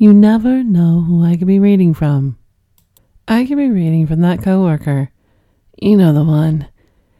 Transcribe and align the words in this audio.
You 0.00 0.14
never 0.14 0.64
know 0.64 1.02
who 1.02 1.22
I 1.22 1.36
could 1.36 1.46
be 1.46 1.58
reading 1.58 1.92
from. 1.92 2.38
I 3.28 3.44
could 3.44 3.58
be 3.58 3.68
reading 3.68 4.06
from 4.06 4.22
that 4.22 4.42
coworker. 4.42 5.10
You 5.76 5.98
know 5.98 6.14
the 6.14 6.24
one. 6.24 6.68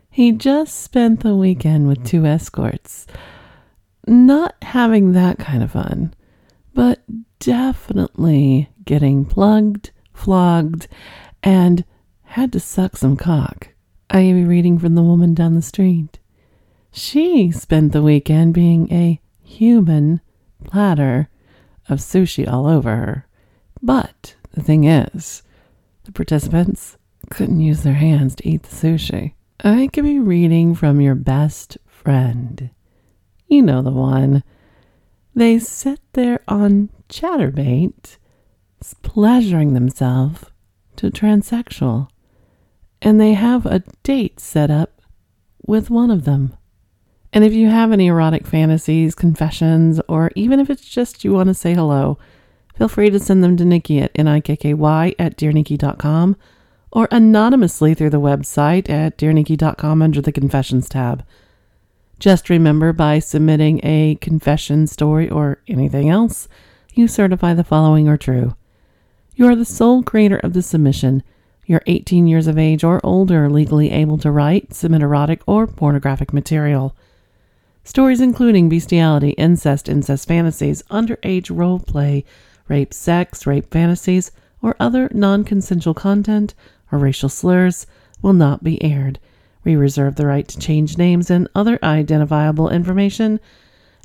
He 0.08 0.32
just 0.32 0.80
spent 0.80 1.20
the 1.20 1.36
weekend 1.36 1.88
with 1.88 2.06
two 2.06 2.24
escorts. 2.24 3.06
Not 4.06 4.54
having 4.62 5.12
that 5.12 5.38
kind 5.38 5.62
of 5.62 5.72
fun, 5.72 6.14
but 6.72 7.02
definitely 7.38 8.70
getting 8.86 9.26
plugged, 9.26 9.90
flogged, 10.14 10.88
and 11.42 11.84
had 12.22 12.50
to 12.54 12.60
suck 12.60 12.96
some 12.96 13.14
cock. 13.14 13.74
I 14.08 14.22
could 14.22 14.36
be 14.36 14.44
reading 14.44 14.78
from 14.78 14.94
the 14.94 15.02
woman 15.02 15.34
down 15.34 15.54
the 15.54 15.60
street. 15.60 16.18
She 16.90 17.50
spent 17.50 17.92
the 17.92 18.00
weekend 18.00 18.54
being 18.54 18.90
a 18.90 19.20
human 19.42 20.22
platter 20.64 21.28
of 21.90 21.98
sushi 21.98 22.50
all 22.50 22.66
over 22.66 22.96
her. 22.96 23.26
But 23.82 24.36
the 24.52 24.62
thing 24.62 24.84
is, 24.84 25.42
the 26.04 26.12
participants 26.12 26.96
couldn't 27.30 27.60
use 27.60 27.82
their 27.82 27.94
hands 27.94 28.34
to 28.36 28.48
eat 28.48 28.62
the 28.62 28.74
sushi. 28.74 29.34
I 29.62 29.88
could 29.92 30.04
be 30.04 30.18
reading 30.18 30.74
from 30.74 31.00
your 31.00 31.14
best 31.14 31.76
friend. 31.86 32.70
You 33.46 33.62
know 33.62 33.82
the 33.82 33.90
one. 33.90 34.42
They 35.34 35.58
sit 35.58 36.00
there 36.14 36.40
on 36.48 36.88
Chaturbate, 37.08 38.16
pleasuring 39.02 39.74
themselves 39.74 40.44
to 40.96 41.10
transsexual, 41.10 42.08
and 43.02 43.20
they 43.20 43.34
have 43.34 43.66
a 43.66 43.82
date 44.02 44.40
set 44.40 44.70
up 44.70 45.02
with 45.66 45.90
one 45.90 46.10
of 46.10 46.24
them. 46.24 46.54
And 47.32 47.44
if 47.44 47.52
you 47.52 47.68
have 47.68 47.92
any 47.92 48.08
erotic 48.08 48.46
fantasies, 48.46 49.14
confessions, 49.14 50.00
or 50.08 50.30
even 50.34 50.58
if 50.58 50.68
it's 50.68 50.84
just 50.84 51.24
you 51.24 51.32
want 51.32 51.48
to 51.48 51.54
say 51.54 51.74
hello, 51.74 52.18
feel 52.74 52.88
free 52.88 53.10
to 53.10 53.20
send 53.20 53.44
them 53.44 53.56
to 53.56 53.64
Nikky 53.64 54.02
at 54.02 54.14
nikky 54.14 55.14
at 55.18 55.36
dearnikky.com 55.36 56.36
or 56.92 57.08
anonymously 57.10 57.94
through 57.94 58.10
the 58.10 58.20
website 58.20 58.90
at 58.90 59.16
dearnikky.com 59.16 60.02
under 60.02 60.20
the 60.20 60.32
confessions 60.32 60.88
tab. 60.88 61.24
Just 62.18 62.50
remember 62.50 62.92
by 62.92 63.18
submitting 63.18 63.80
a 63.82 64.16
confession 64.20 64.86
story 64.86 65.30
or 65.30 65.62
anything 65.68 66.10
else, 66.10 66.48
you 66.92 67.06
certify 67.06 67.54
the 67.54 67.64
following 67.64 68.08
are 68.08 68.18
true. 68.18 68.56
You 69.36 69.46
are 69.46 69.56
the 69.56 69.64
sole 69.64 70.02
creator 70.02 70.36
of 70.38 70.52
the 70.52 70.62
submission. 70.62 71.22
You're 71.64 71.82
18 71.86 72.26
years 72.26 72.46
of 72.46 72.58
age 72.58 72.82
or 72.82 73.00
older, 73.04 73.48
legally 73.48 73.90
able 73.92 74.18
to 74.18 74.30
write, 74.30 74.74
submit 74.74 75.02
erotic 75.02 75.40
or 75.46 75.66
pornographic 75.66 76.32
material. 76.32 76.96
Stories 77.84 78.20
including 78.20 78.68
bestiality, 78.68 79.30
incest, 79.30 79.88
incest 79.88 80.28
fantasies, 80.28 80.82
underage 80.90 81.54
role 81.54 81.78
play, 81.78 82.24
rape, 82.68 82.92
sex, 82.92 83.46
rape 83.46 83.70
fantasies, 83.70 84.30
or 84.62 84.76
other 84.78 85.10
non 85.12 85.44
consensual 85.44 85.94
content 85.94 86.54
or 86.92 86.98
racial 86.98 87.28
slurs 87.28 87.86
will 88.22 88.32
not 88.32 88.62
be 88.62 88.82
aired. 88.82 89.18
We 89.64 89.76
reserve 89.76 90.16
the 90.16 90.26
right 90.26 90.46
to 90.48 90.58
change 90.58 90.98
names 90.98 91.30
and 91.30 91.48
other 91.54 91.78
identifiable 91.82 92.68
information, 92.70 93.40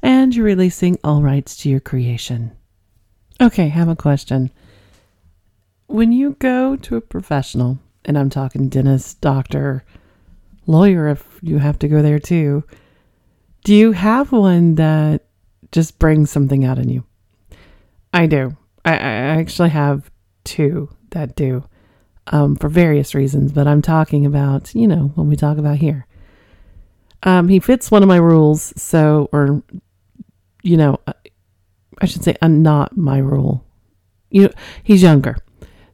and 0.02 0.36
you're 0.36 0.46
releasing 0.46 0.98
all 1.04 1.22
rights 1.22 1.56
to 1.58 1.70
your 1.70 1.80
creation. 1.80 2.52
Okay, 3.42 3.68
have 3.70 3.90
a 3.90 3.96
question. 3.96 4.52
When 5.88 6.12
you 6.12 6.36
go 6.40 6.76
to 6.78 6.96
a 6.96 7.02
professional, 7.02 7.80
and 8.06 8.18
I'm 8.18 8.30
talking 8.30 8.70
dentist, 8.70 9.22
doctor, 9.22 9.84
lawyer, 10.66 11.10
if 11.10 11.40
you 11.42 11.60
have 11.60 11.80
to 11.80 11.88
go 11.88 12.02
there 12.02 12.20
too, 12.20 12.64
do 13.66 13.74
you 13.74 13.94
have 13.94 14.32
one 14.32 14.76
that 14.76 15.24
just 15.72 15.98
brings 15.98 16.30
something 16.30 16.64
out 16.64 16.78
in 16.78 16.88
you? 16.88 17.04
I 18.14 18.28
do. 18.28 18.56
I, 18.86 18.94
I 18.94 18.96
actually 18.96 19.70
have 19.70 20.12
two 20.44 20.96
that 21.10 21.36
do 21.36 21.68
um, 22.28 22.56
for 22.58 22.70
various 22.70 23.16
reasons, 23.16 23.52
but 23.52 23.68
I'm 23.68 23.82
talking 23.82 24.24
about, 24.24 24.74
you 24.76 24.88
know, 24.88 25.12
when 25.16 25.28
we 25.28 25.36
talk 25.36 25.58
about 25.58 25.78
here. 25.78 26.06
Um, 27.24 27.48
he 27.48 27.60
fits 27.60 27.90
one 27.90 28.04
of 28.04 28.08
my 28.08 28.18
rules, 28.18 28.72
so, 28.80 29.30
or, 29.32 29.64
you 30.62 30.78
know, 30.78 31.00
uh, 31.08 31.14
I 32.00 32.06
should 32.06 32.24
say, 32.24 32.36
uh, 32.44 32.48
not 32.48 32.96
my 32.96 33.18
rule. 33.18 33.66
You 34.30 34.44
know, 34.44 34.52
he's 34.84 35.02
younger. 35.02 35.38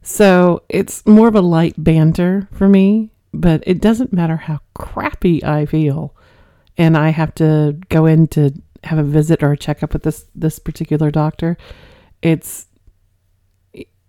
So 0.02 0.62
it's 0.68 1.06
more 1.06 1.28
of 1.28 1.34
a 1.34 1.40
light 1.40 1.82
banter 1.82 2.48
for 2.52 2.68
me, 2.68 3.12
but 3.32 3.62
it 3.66 3.80
doesn't 3.80 4.12
matter 4.12 4.36
how 4.36 4.60
crappy 4.74 5.42
I 5.42 5.64
feel 5.64 6.14
and 6.76 6.96
I 6.96 7.10
have 7.10 7.34
to 7.36 7.78
go 7.88 8.06
in 8.06 8.26
to 8.28 8.52
have 8.84 8.98
a 8.98 9.04
visit 9.04 9.42
or 9.42 9.52
a 9.52 9.56
checkup 9.56 9.92
with 9.92 10.02
this 10.02 10.26
this 10.34 10.58
particular 10.58 11.10
doctor, 11.10 11.56
it's 12.20 12.66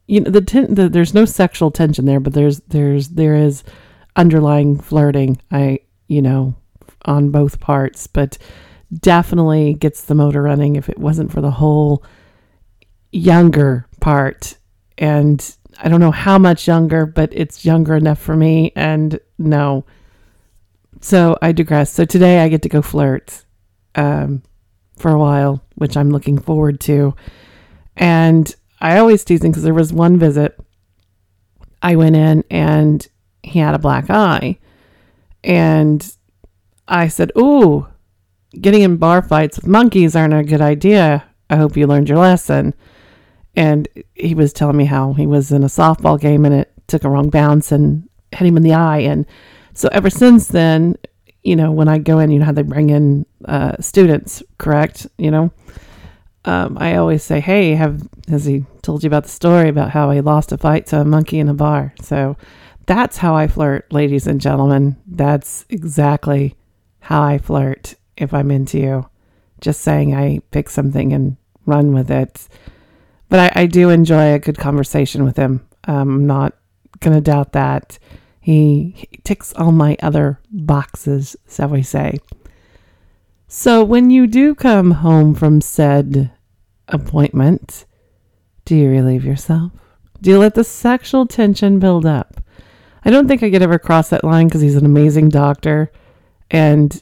you 0.07 0.21
know 0.21 0.31
the, 0.31 0.41
ten, 0.41 0.73
the 0.73 0.89
there's 0.89 1.13
no 1.13 1.25
sexual 1.25 1.71
tension 1.71 2.05
there, 2.05 2.19
but 2.19 2.33
there's 2.33 2.59
there's 2.61 3.09
there 3.09 3.35
is 3.35 3.63
underlying 4.15 4.79
flirting. 4.79 5.39
I 5.51 5.79
you 6.07 6.21
know 6.21 6.55
on 7.05 7.29
both 7.29 7.59
parts, 7.59 8.07
but 8.07 8.37
definitely 8.99 9.73
gets 9.73 10.03
the 10.03 10.15
motor 10.15 10.41
running 10.41 10.75
if 10.75 10.89
it 10.89 10.97
wasn't 10.97 11.31
for 11.31 11.41
the 11.41 11.51
whole 11.51 12.03
younger 13.11 13.87
part 13.99 14.57
and 14.97 15.55
I 15.79 15.89
don't 15.89 15.99
know 15.99 16.11
how 16.11 16.37
much 16.37 16.67
younger, 16.67 17.05
but 17.05 17.29
it's 17.33 17.65
younger 17.65 17.95
enough 17.95 18.19
for 18.19 18.35
me 18.35 18.71
and 18.75 19.19
no 19.37 19.85
so 21.03 21.37
I 21.41 21.51
digress. 21.51 21.91
So 21.91 22.05
today 22.05 22.39
I 22.39 22.47
get 22.47 22.61
to 22.61 22.69
go 22.69 22.81
flirt 22.81 23.43
um, 23.95 24.41
for 24.97 25.11
a 25.11 25.19
while, 25.19 25.61
which 25.75 25.97
I'm 25.97 26.09
looking 26.09 26.39
forward 26.39 26.79
to. 26.81 27.13
And 27.97 28.53
I 28.79 28.97
always 28.97 29.23
tease 29.23 29.43
him 29.43 29.51
because 29.51 29.63
there 29.63 29.73
was 29.73 29.91
one 29.91 30.17
visit 30.17 30.57
I 31.81 31.97
went 31.97 32.15
in 32.15 32.45
and 32.49 33.05
he 33.43 33.59
had 33.59 33.75
a 33.75 33.79
black 33.79 34.09
eye. 34.09 34.59
And 35.43 36.15
I 36.87 37.09
said, 37.09 37.31
Ooh, 37.37 37.87
getting 38.59 38.81
in 38.81 38.95
bar 38.95 39.21
fights 39.21 39.57
with 39.57 39.67
monkeys 39.67 40.15
aren't 40.15 40.33
a 40.33 40.43
good 40.43 40.61
idea. 40.61 41.25
I 41.49 41.57
hope 41.57 41.75
you 41.75 41.85
learned 41.85 42.07
your 42.07 42.19
lesson. 42.19 42.73
And 43.55 43.87
he 44.15 44.33
was 44.33 44.53
telling 44.53 44.77
me 44.77 44.85
how 44.85 45.13
he 45.13 45.27
was 45.27 45.51
in 45.51 45.63
a 45.63 45.67
softball 45.67 46.19
game 46.19 46.45
and 46.45 46.55
it 46.55 46.71
took 46.87 47.03
a 47.03 47.09
wrong 47.09 47.29
bounce 47.29 47.71
and 47.71 48.07
hit 48.31 48.47
him 48.47 48.57
in 48.57 48.63
the 48.63 48.73
eye. 48.73 48.99
And 48.99 49.25
so 49.73 49.89
ever 49.91 50.09
since 50.09 50.47
then, 50.47 50.95
you 51.43 51.55
know, 51.55 51.71
when 51.71 51.87
I 51.87 51.97
go 51.97 52.19
in, 52.19 52.31
you 52.31 52.39
know 52.39 52.45
how 52.45 52.51
they 52.51 52.61
bring 52.61 52.89
in 52.89 53.25
uh, 53.45 53.75
students, 53.79 54.41
correct? 54.57 55.07
You 55.17 55.31
know, 55.31 55.51
um, 56.45 56.77
I 56.79 56.95
always 56.95 57.23
say, 57.23 57.39
"Hey, 57.39 57.75
have 57.75 58.07
has 58.27 58.45
he 58.45 58.65
told 58.81 59.03
you 59.03 59.07
about 59.07 59.23
the 59.23 59.29
story 59.29 59.69
about 59.69 59.91
how 59.91 60.11
he 60.11 60.21
lost 60.21 60.51
a 60.51 60.57
fight 60.57 60.87
to 60.87 61.01
a 61.01 61.05
monkey 61.05 61.39
in 61.39 61.49
a 61.49 61.53
bar?" 61.53 61.93
So 62.01 62.37
that's 62.85 63.17
how 63.17 63.35
I 63.35 63.47
flirt, 63.47 63.91
ladies 63.91 64.27
and 64.27 64.41
gentlemen. 64.41 64.97
That's 65.07 65.65
exactly 65.69 66.55
how 66.99 67.21
I 67.21 67.37
flirt 67.37 67.95
if 68.17 68.33
I'm 68.33 68.51
into 68.51 68.79
you. 68.79 69.09
Just 69.61 69.81
saying, 69.81 70.13
I 70.13 70.39
pick 70.51 70.69
something 70.69 71.13
and 71.13 71.37
run 71.65 71.93
with 71.93 72.11
it. 72.11 72.47
But 73.29 73.39
I, 73.57 73.61
I 73.63 73.65
do 73.65 73.89
enjoy 73.89 74.33
a 74.33 74.39
good 74.39 74.57
conversation 74.57 75.23
with 75.23 75.37
him. 75.37 75.65
Um, 75.85 76.09
I'm 76.09 76.27
not 76.27 76.53
gonna 76.99 77.21
doubt 77.21 77.53
that. 77.53 77.97
He, 78.43 78.93
he 78.97 79.07
ticks 79.23 79.53
all 79.53 79.71
my 79.71 79.95
other 80.03 80.41
boxes, 80.51 81.37
shall 81.49 81.69
we 81.69 81.81
say. 81.81 82.17
So 83.47 83.85
when 83.85 84.09
you 84.09 84.27
do 84.27 84.53
come 84.53 84.91
home 84.91 85.33
from 85.33 85.61
said 85.61 86.29
appointment, 86.89 87.85
do 88.65 88.75
you 88.75 88.89
relieve 88.89 89.23
yourself? 89.23 89.71
Do 90.19 90.29
you 90.29 90.39
let 90.39 90.55
the 90.55 90.65
sexual 90.65 91.25
tension 91.25 91.79
build 91.79 92.05
up? 92.05 92.43
I 93.05 93.11
don't 93.11 93.29
think 93.29 93.43
I 93.43 93.49
could 93.49 93.61
ever 93.61 93.79
cross 93.79 94.09
that 94.09 94.25
line 94.25 94.49
because 94.49 94.59
he's 94.59 94.75
an 94.75 94.85
amazing 94.85 95.29
doctor 95.29 95.89
and 96.51 97.01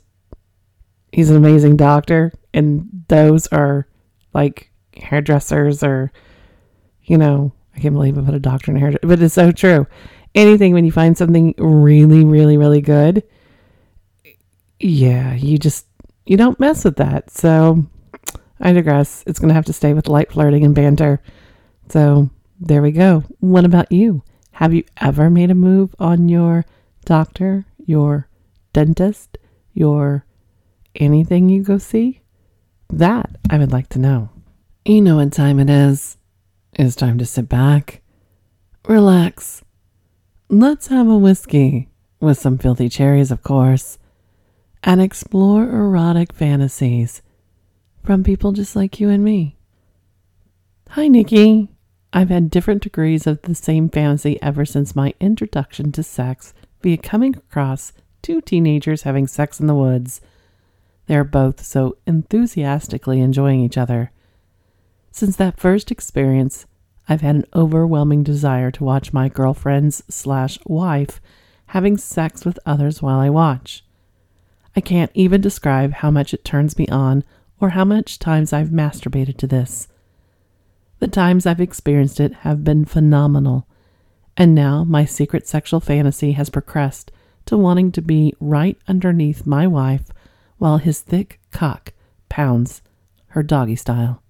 he's 1.11 1.31
an 1.31 1.37
amazing 1.37 1.75
doctor. 1.75 2.33
And 2.53 2.87
those 3.07 3.47
are 3.47 3.87
like 4.31 4.69
hairdressers 4.95 5.81
or, 5.81 6.11
you 7.01 7.17
know, 7.17 7.51
I 7.75 7.79
can't 7.79 7.95
believe 7.95 8.15
I 8.15 8.21
put 8.21 8.35
a 8.35 8.39
doctor 8.39 8.69
in 8.69 8.77
a 8.77 8.79
hairdresser, 8.79 9.07
but 9.07 9.23
it's 9.23 9.33
so 9.33 9.51
true 9.51 9.87
anything 10.35 10.73
when 10.73 10.85
you 10.85 10.91
find 10.91 11.17
something 11.17 11.53
really, 11.57 12.23
really, 12.23 12.57
really 12.57 12.81
good, 12.81 13.23
yeah, 14.79 15.33
you 15.33 15.57
just 15.57 15.85
you 16.25 16.37
don't 16.37 16.59
mess 16.59 16.83
with 16.83 16.97
that. 16.97 17.29
So 17.31 17.85
I 18.59 18.73
digress. 18.73 19.23
It's 19.27 19.39
gonna 19.39 19.53
have 19.53 19.65
to 19.65 19.73
stay 19.73 19.93
with 19.93 20.07
light 20.07 20.31
flirting 20.31 20.63
and 20.63 20.75
banter. 20.75 21.21
So 21.89 22.29
there 22.59 22.81
we 22.81 22.91
go. 22.91 23.23
What 23.39 23.65
about 23.65 23.91
you? 23.91 24.23
Have 24.51 24.73
you 24.73 24.83
ever 24.97 25.29
made 25.29 25.51
a 25.51 25.55
move 25.55 25.95
on 25.99 26.29
your 26.29 26.65
doctor, 27.05 27.65
your 27.85 28.27
dentist, 28.73 29.37
your 29.73 30.25
anything 30.95 31.49
you 31.49 31.63
go 31.63 31.77
see? 31.77 32.21
That 32.89 33.37
I 33.49 33.57
would 33.57 33.71
like 33.71 33.89
to 33.89 33.99
know. 33.99 34.29
You 34.85 35.01
know 35.01 35.17
what 35.17 35.31
time 35.31 35.59
it 35.59 35.69
is. 35.69 36.17
It's 36.73 36.95
time 36.95 37.17
to 37.17 37.25
sit 37.25 37.49
back, 37.49 38.01
relax. 38.87 39.63
Let's 40.53 40.87
have 40.87 41.07
a 41.07 41.17
whiskey 41.17 41.87
with 42.19 42.37
some 42.37 42.57
filthy 42.57 42.89
cherries, 42.89 43.31
of 43.31 43.41
course, 43.41 43.97
and 44.83 45.01
explore 45.01 45.63
erotic 45.63 46.33
fantasies 46.33 47.21
from 48.03 48.25
people 48.25 48.51
just 48.51 48.75
like 48.75 48.99
you 48.99 49.07
and 49.07 49.23
me. 49.23 49.55
Hi, 50.89 51.07
Nikky. 51.07 51.69
I've 52.11 52.27
had 52.27 52.49
different 52.49 52.83
degrees 52.83 53.25
of 53.25 53.41
the 53.43 53.55
same 53.55 53.87
fantasy 53.87 54.41
ever 54.41 54.65
since 54.65 54.93
my 54.93 55.13
introduction 55.21 55.93
to 55.93 56.03
sex 56.03 56.53
via 56.81 56.97
coming 56.97 57.33
across 57.37 57.93
two 58.21 58.41
teenagers 58.41 59.03
having 59.03 59.27
sex 59.27 59.57
in 59.57 59.67
the 59.67 59.73
woods. 59.73 60.19
They're 61.07 61.23
both 61.23 61.63
so 61.63 61.95
enthusiastically 62.05 63.21
enjoying 63.21 63.61
each 63.61 63.77
other. 63.77 64.11
Since 65.11 65.37
that 65.37 65.61
first 65.61 65.91
experience, 65.91 66.65
I've 67.07 67.21
had 67.21 67.35
an 67.35 67.45
overwhelming 67.55 68.23
desire 68.23 68.71
to 68.71 68.83
watch 68.83 69.13
my 69.13 69.29
girlfriend's 69.29 70.03
slash 70.09 70.59
wife 70.65 71.19
having 71.67 71.97
sex 71.97 72.45
with 72.45 72.59
others 72.65 73.01
while 73.01 73.19
I 73.19 73.29
watch. 73.29 73.83
I 74.75 74.81
can't 74.81 75.11
even 75.13 75.41
describe 75.41 75.93
how 75.93 76.11
much 76.11 76.33
it 76.33 76.45
turns 76.45 76.77
me 76.77 76.87
on 76.87 77.23
or 77.59 77.69
how 77.69 77.85
much 77.85 78.19
times 78.19 78.53
I've 78.53 78.69
masturbated 78.69 79.37
to 79.37 79.47
this. 79.47 79.87
The 80.99 81.07
times 81.07 81.45
I've 81.45 81.61
experienced 81.61 82.19
it 82.19 82.33
have 82.35 82.63
been 82.63 82.85
phenomenal, 82.85 83.67
and 84.37 84.53
now 84.53 84.83
my 84.83 85.05
secret 85.05 85.47
sexual 85.47 85.79
fantasy 85.79 86.33
has 86.33 86.49
progressed 86.49 87.11
to 87.45 87.57
wanting 87.57 87.91
to 87.93 88.01
be 88.01 88.33
right 88.39 88.77
underneath 88.87 89.45
my 89.45 89.67
wife 89.67 90.09
while 90.57 90.77
his 90.77 91.01
thick 91.01 91.39
cock 91.51 91.93
pounds 92.29 92.81
her 93.27 93.43
doggy 93.43 93.75
style. 93.75 94.21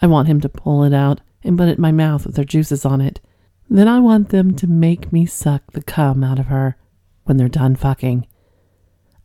I 0.00 0.06
want 0.06 0.28
him 0.28 0.40
to 0.42 0.48
pull 0.48 0.84
it 0.84 0.92
out 0.92 1.20
and 1.44 1.58
put 1.58 1.68
it 1.68 1.76
in 1.76 1.82
my 1.82 1.92
mouth 1.92 2.26
with 2.26 2.34
their 2.34 2.44
juices 2.44 2.84
on 2.84 3.00
it. 3.00 3.20
Then 3.68 3.86
I 3.86 4.00
want 4.00 4.30
them 4.30 4.54
to 4.56 4.66
make 4.66 5.12
me 5.12 5.26
suck 5.26 5.72
the 5.72 5.82
cum 5.82 6.24
out 6.24 6.38
of 6.38 6.46
her 6.46 6.76
when 7.24 7.36
they're 7.36 7.48
done 7.48 7.76
fucking. 7.76 8.26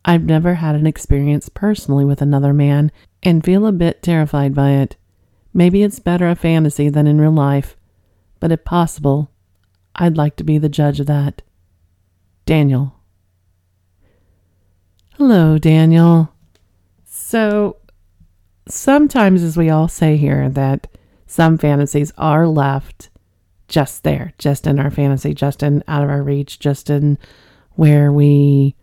I've 0.04 0.24
never 0.24 0.54
had 0.54 0.74
an 0.74 0.86
experience 0.86 1.48
personally 1.48 2.04
with 2.04 2.22
another 2.22 2.52
man 2.52 2.90
and 3.22 3.44
feel 3.44 3.66
a 3.66 3.72
bit 3.72 4.02
terrified 4.02 4.54
by 4.54 4.70
it. 4.72 4.96
Maybe 5.52 5.82
it's 5.82 5.98
better 5.98 6.28
a 6.28 6.34
fantasy 6.34 6.88
than 6.88 7.06
in 7.06 7.20
real 7.20 7.32
life, 7.32 7.76
but 8.38 8.52
if 8.52 8.64
possible, 8.64 9.30
I'd 9.96 10.16
like 10.16 10.36
to 10.36 10.44
be 10.44 10.58
the 10.58 10.68
judge 10.68 11.00
of 11.00 11.06
that. 11.06 11.42
Daniel. 12.46 12.94
Hello, 15.14 15.58
Daniel. 15.58 16.32
So, 17.04 17.76
sometimes, 18.66 19.42
as 19.42 19.56
we 19.56 19.68
all 19.68 19.88
say 19.88 20.16
here, 20.16 20.48
that 20.48 20.86
some 21.30 21.58
fantasies 21.58 22.12
are 22.18 22.46
left 22.46 23.10
just 23.68 24.02
there, 24.02 24.32
just 24.38 24.66
in 24.66 24.78
our 24.78 24.90
fantasy, 24.90 25.32
just 25.32 25.62
in 25.62 25.84
out 25.86 26.02
of 26.04 26.10
our 26.10 26.22
reach, 26.22 26.58
just 26.58 26.90
in 26.90 27.18
where 27.72 28.12
we, 28.12 28.74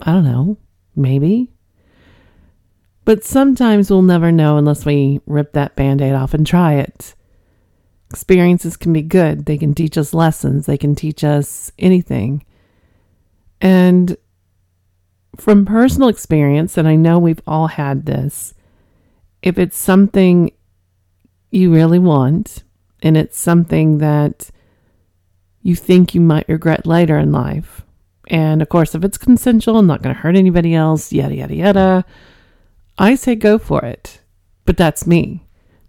I 0.00 0.12
don't 0.12 0.24
know, 0.24 0.58
maybe 0.94 1.50
but 3.08 3.24
sometimes 3.24 3.90
we'll 3.90 4.02
never 4.02 4.30
know 4.30 4.58
unless 4.58 4.84
we 4.84 5.22
rip 5.24 5.54
that 5.54 5.74
band 5.74 6.02
aid 6.02 6.12
off 6.12 6.34
and 6.34 6.46
try 6.46 6.74
it. 6.74 7.14
Experiences 8.10 8.76
can 8.76 8.92
be 8.92 9.00
good, 9.00 9.46
they 9.46 9.56
can 9.56 9.72
teach 9.72 9.96
us 9.96 10.12
lessons, 10.12 10.66
they 10.66 10.76
can 10.76 10.94
teach 10.94 11.24
us 11.24 11.72
anything. 11.78 12.44
And 13.62 14.14
from 15.38 15.64
personal 15.64 16.10
experience, 16.10 16.76
and 16.76 16.86
I 16.86 16.96
know 16.96 17.18
we've 17.18 17.40
all 17.46 17.68
had 17.68 18.04
this, 18.04 18.52
if 19.40 19.56
it's 19.56 19.78
something 19.78 20.50
you 21.50 21.72
really 21.72 21.98
want 21.98 22.64
and 23.02 23.16
it's 23.16 23.38
something 23.38 23.98
that 23.98 24.50
you 25.62 25.74
think 25.74 26.14
you 26.14 26.20
might 26.20 26.48
regret 26.48 26.86
later 26.86 27.18
in 27.18 27.32
life, 27.32 27.82
and 28.28 28.62
of 28.62 28.68
course, 28.68 28.94
if 28.94 29.04
it's 29.04 29.18
consensual, 29.18 29.78
and 29.78 29.88
not 29.88 30.02
going 30.02 30.14
to 30.14 30.20
hurt 30.20 30.36
anybody 30.36 30.74
else, 30.74 31.12
yada, 31.12 31.34
yada, 31.34 31.54
yada 31.54 32.04
I 32.98 33.14
say 33.14 33.36
go 33.36 33.58
for 33.58 33.84
it. 33.84 34.20
But 34.64 34.76
that's 34.76 35.06
me. 35.06 35.46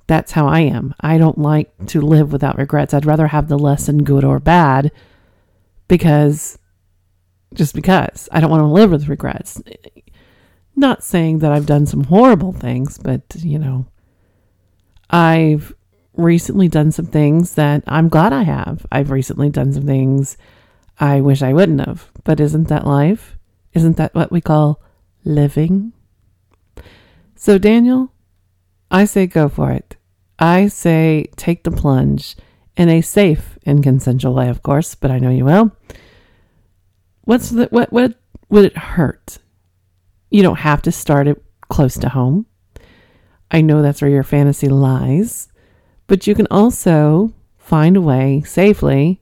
That's 0.08 0.32
how 0.32 0.48
I 0.48 0.62
am. 0.62 0.96
I 1.02 1.18
don't 1.18 1.38
like 1.38 1.72
to 1.88 2.02
live 2.02 2.32
without 2.32 2.58
regrets. 2.58 2.94
I'd 2.94 3.06
rather 3.06 3.28
have 3.28 3.48
the 3.48 3.60
lesson 3.60 4.04
good 4.04 4.24
or 4.24 4.40
bad 4.40 4.92
because 5.88 6.58
just 7.54 7.74
because 7.76 8.30
I 8.32 8.40
don't 8.40 8.52
want 8.52 8.62
to 8.62 8.68
live 8.68 8.92
with 8.92 9.10
regrets. 9.10 9.62
Not 10.76 11.04
saying 11.04 11.40
that 11.40 11.52
I've 11.52 11.66
done 11.66 11.86
some 11.86 12.06
horrible 12.06 12.54
things, 12.54 12.98
but 12.98 13.24
you 13.36 13.60
know, 13.60 13.86
I've 15.10 15.74
recently 16.14 16.68
done 16.68 16.92
some 16.92 17.06
things 17.06 17.56
that 17.56 17.84
I'm 17.88 18.10
glad 18.10 18.34
I 18.34 18.44
have. 18.44 18.86
I've 18.92 19.12
recently 19.12 19.50
done 19.50 19.74
some 19.74 19.86
things 19.86 20.38
I 21.00 21.22
wish 21.22 21.42
I 21.42 21.54
wouldn't 21.54 21.86
have. 21.86 22.12
But 22.24 22.40
isn't 22.40 22.68
that 22.68 22.86
life? 22.86 23.38
Isn't 23.74 23.98
that 23.98 24.14
what 24.14 24.32
we 24.32 24.42
call 24.42 24.82
living? 25.24 25.94
So, 27.36 27.58
Daniel, 27.58 28.12
I 28.92 29.06
say 29.06 29.28
go 29.28 29.48
for 29.48 29.72
it. 29.72 29.96
I 30.38 30.68
say 30.68 31.26
take 31.36 31.64
the 31.64 31.72
plunge 31.72 32.36
in 32.76 32.90
a 32.90 33.02
safe 33.02 33.58
and 33.66 33.84
consensual 33.84 34.34
way, 34.34 34.50
of 34.50 34.64
course, 34.64 34.96
but 34.96 35.12
I 35.12 35.20
know 35.20 35.30
you 35.30 35.46
will. 35.46 35.72
What's 37.22 37.50
the, 37.50 37.68
what, 37.68 37.92
what 37.92 38.16
would 38.50 38.66
it 38.66 38.78
hurt? 38.78 39.38
You 40.30 40.42
don't 40.44 40.60
have 40.60 40.82
to 40.84 40.92
start 40.92 41.28
it 41.28 41.44
close 41.70 41.96
to 42.00 42.10
home. 42.10 42.46
I 43.52 43.62
know 43.62 43.82
that's 43.82 44.02
where 44.02 44.12
your 44.12 44.24
fantasy 44.24 44.68
lies, 44.68 45.48
but 46.08 46.28
you 46.28 46.36
can 46.36 46.48
also 46.52 47.34
find 47.58 47.98
a 47.98 48.02
way 48.02 48.42
safely 48.46 49.22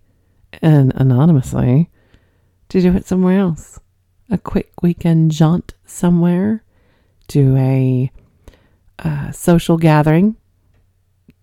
and 0.62 0.94
anonymously 0.95 1.89
to 2.69 2.81
do 2.81 2.95
it 2.95 3.06
somewhere 3.06 3.39
else. 3.39 3.79
A 4.29 4.38
quick 4.38 4.71
weekend 4.81 5.31
jaunt 5.31 5.74
somewhere 5.85 6.63
to 7.29 7.56
a, 7.57 8.12
a 9.00 9.33
social 9.33 9.77
gathering 9.77 10.35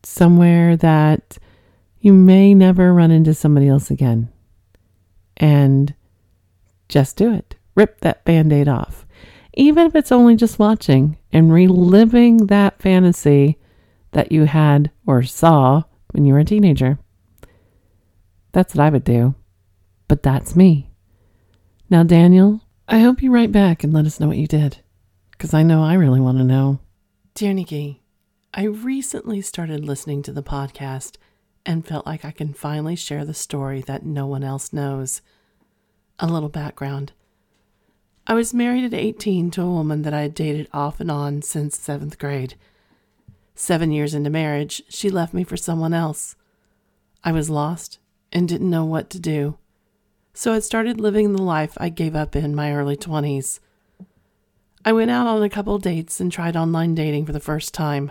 somewhere 0.02 0.76
that 0.76 1.38
you 2.00 2.12
may 2.12 2.52
never 2.52 2.92
run 2.92 3.10
into 3.10 3.32
somebody 3.32 3.68
else 3.68 3.90
again. 3.90 4.30
And 5.36 5.94
just 6.88 7.16
do 7.16 7.32
it. 7.32 7.56
Rip 7.74 8.00
that 8.00 8.24
band 8.24 8.52
aid 8.52 8.68
off. 8.68 9.03
Even 9.56 9.86
if 9.86 9.94
it's 9.94 10.12
only 10.12 10.36
just 10.36 10.58
watching 10.58 11.16
and 11.32 11.52
reliving 11.52 12.46
that 12.48 12.80
fantasy 12.80 13.58
that 14.12 14.32
you 14.32 14.44
had 14.44 14.90
or 15.06 15.22
saw 15.22 15.82
when 16.12 16.24
you 16.24 16.32
were 16.32 16.40
a 16.40 16.44
teenager. 16.44 16.98
That's 18.52 18.74
what 18.74 18.84
I 18.84 18.90
would 18.90 19.04
do. 19.04 19.34
But 20.08 20.22
that's 20.22 20.56
me. 20.56 20.90
Now, 21.90 22.02
Daniel, 22.02 22.60
I 22.88 23.00
hope 23.00 23.22
you 23.22 23.30
write 23.30 23.52
back 23.52 23.84
and 23.84 23.92
let 23.92 24.06
us 24.06 24.20
know 24.20 24.28
what 24.28 24.36
you 24.36 24.46
did 24.46 24.78
because 25.32 25.54
I 25.54 25.62
know 25.62 25.82
I 25.82 25.94
really 25.94 26.20
want 26.20 26.38
to 26.38 26.44
know. 26.44 26.78
Dear 27.34 27.52
Nikky, 27.52 27.98
I 28.52 28.64
recently 28.64 29.40
started 29.40 29.84
listening 29.84 30.22
to 30.22 30.32
the 30.32 30.42
podcast 30.42 31.16
and 31.66 31.86
felt 31.86 32.06
like 32.06 32.24
I 32.24 32.30
can 32.30 32.52
finally 32.52 32.94
share 32.94 33.24
the 33.24 33.34
story 33.34 33.80
that 33.82 34.06
no 34.06 34.26
one 34.26 34.44
else 34.44 34.72
knows. 34.72 35.20
A 36.20 36.26
little 36.26 36.48
background. 36.48 37.12
I 38.26 38.32
was 38.32 38.54
married 38.54 38.84
at 38.84 38.94
18 38.94 39.50
to 39.50 39.62
a 39.62 39.66
woman 39.70 40.00
that 40.02 40.14
I 40.14 40.22
had 40.22 40.34
dated 40.34 40.68
off 40.72 40.98
and 40.98 41.10
on 41.10 41.42
since 41.42 41.78
seventh 41.78 42.18
grade. 42.18 42.54
Seven 43.54 43.92
years 43.92 44.14
into 44.14 44.30
marriage, 44.30 44.82
she 44.88 45.10
left 45.10 45.34
me 45.34 45.44
for 45.44 45.58
someone 45.58 45.92
else. 45.92 46.34
I 47.22 47.32
was 47.32 47.50
lost 47.50 47.98
and 48.32 48.48
didn't 48.48 48.70
know 48.70 48.86
what 48.86 49.10
to 49.10 49.20
do. 49.20 49.58
So 50.32 50.54
I 50.54 50.60
started 50.60 50.98
living 50.98 51.32
the 51.32 51.42
life 51.42 51.76
I 51.76 51.90
gave 51.90 52.16
up 52.16 52.34
in 52.34 52.54
my 52.54 52.74
early 52.74 52.96
20s. 52.96 53.60
I 54.86 54.92
went 54.92 55.10
out 55.10 55.26
on 55.26 55.42
a 55.42 55.50
couple 55.50 55.78
dates 55.78 56.18
and 56.18 56.32
tried 56.32 56.56
online 56.56 56.94
dating 56.94 57.26
for 57.26 57.32
the 57.32 57.40
first 57.40 57.74
time. 57.74 58.10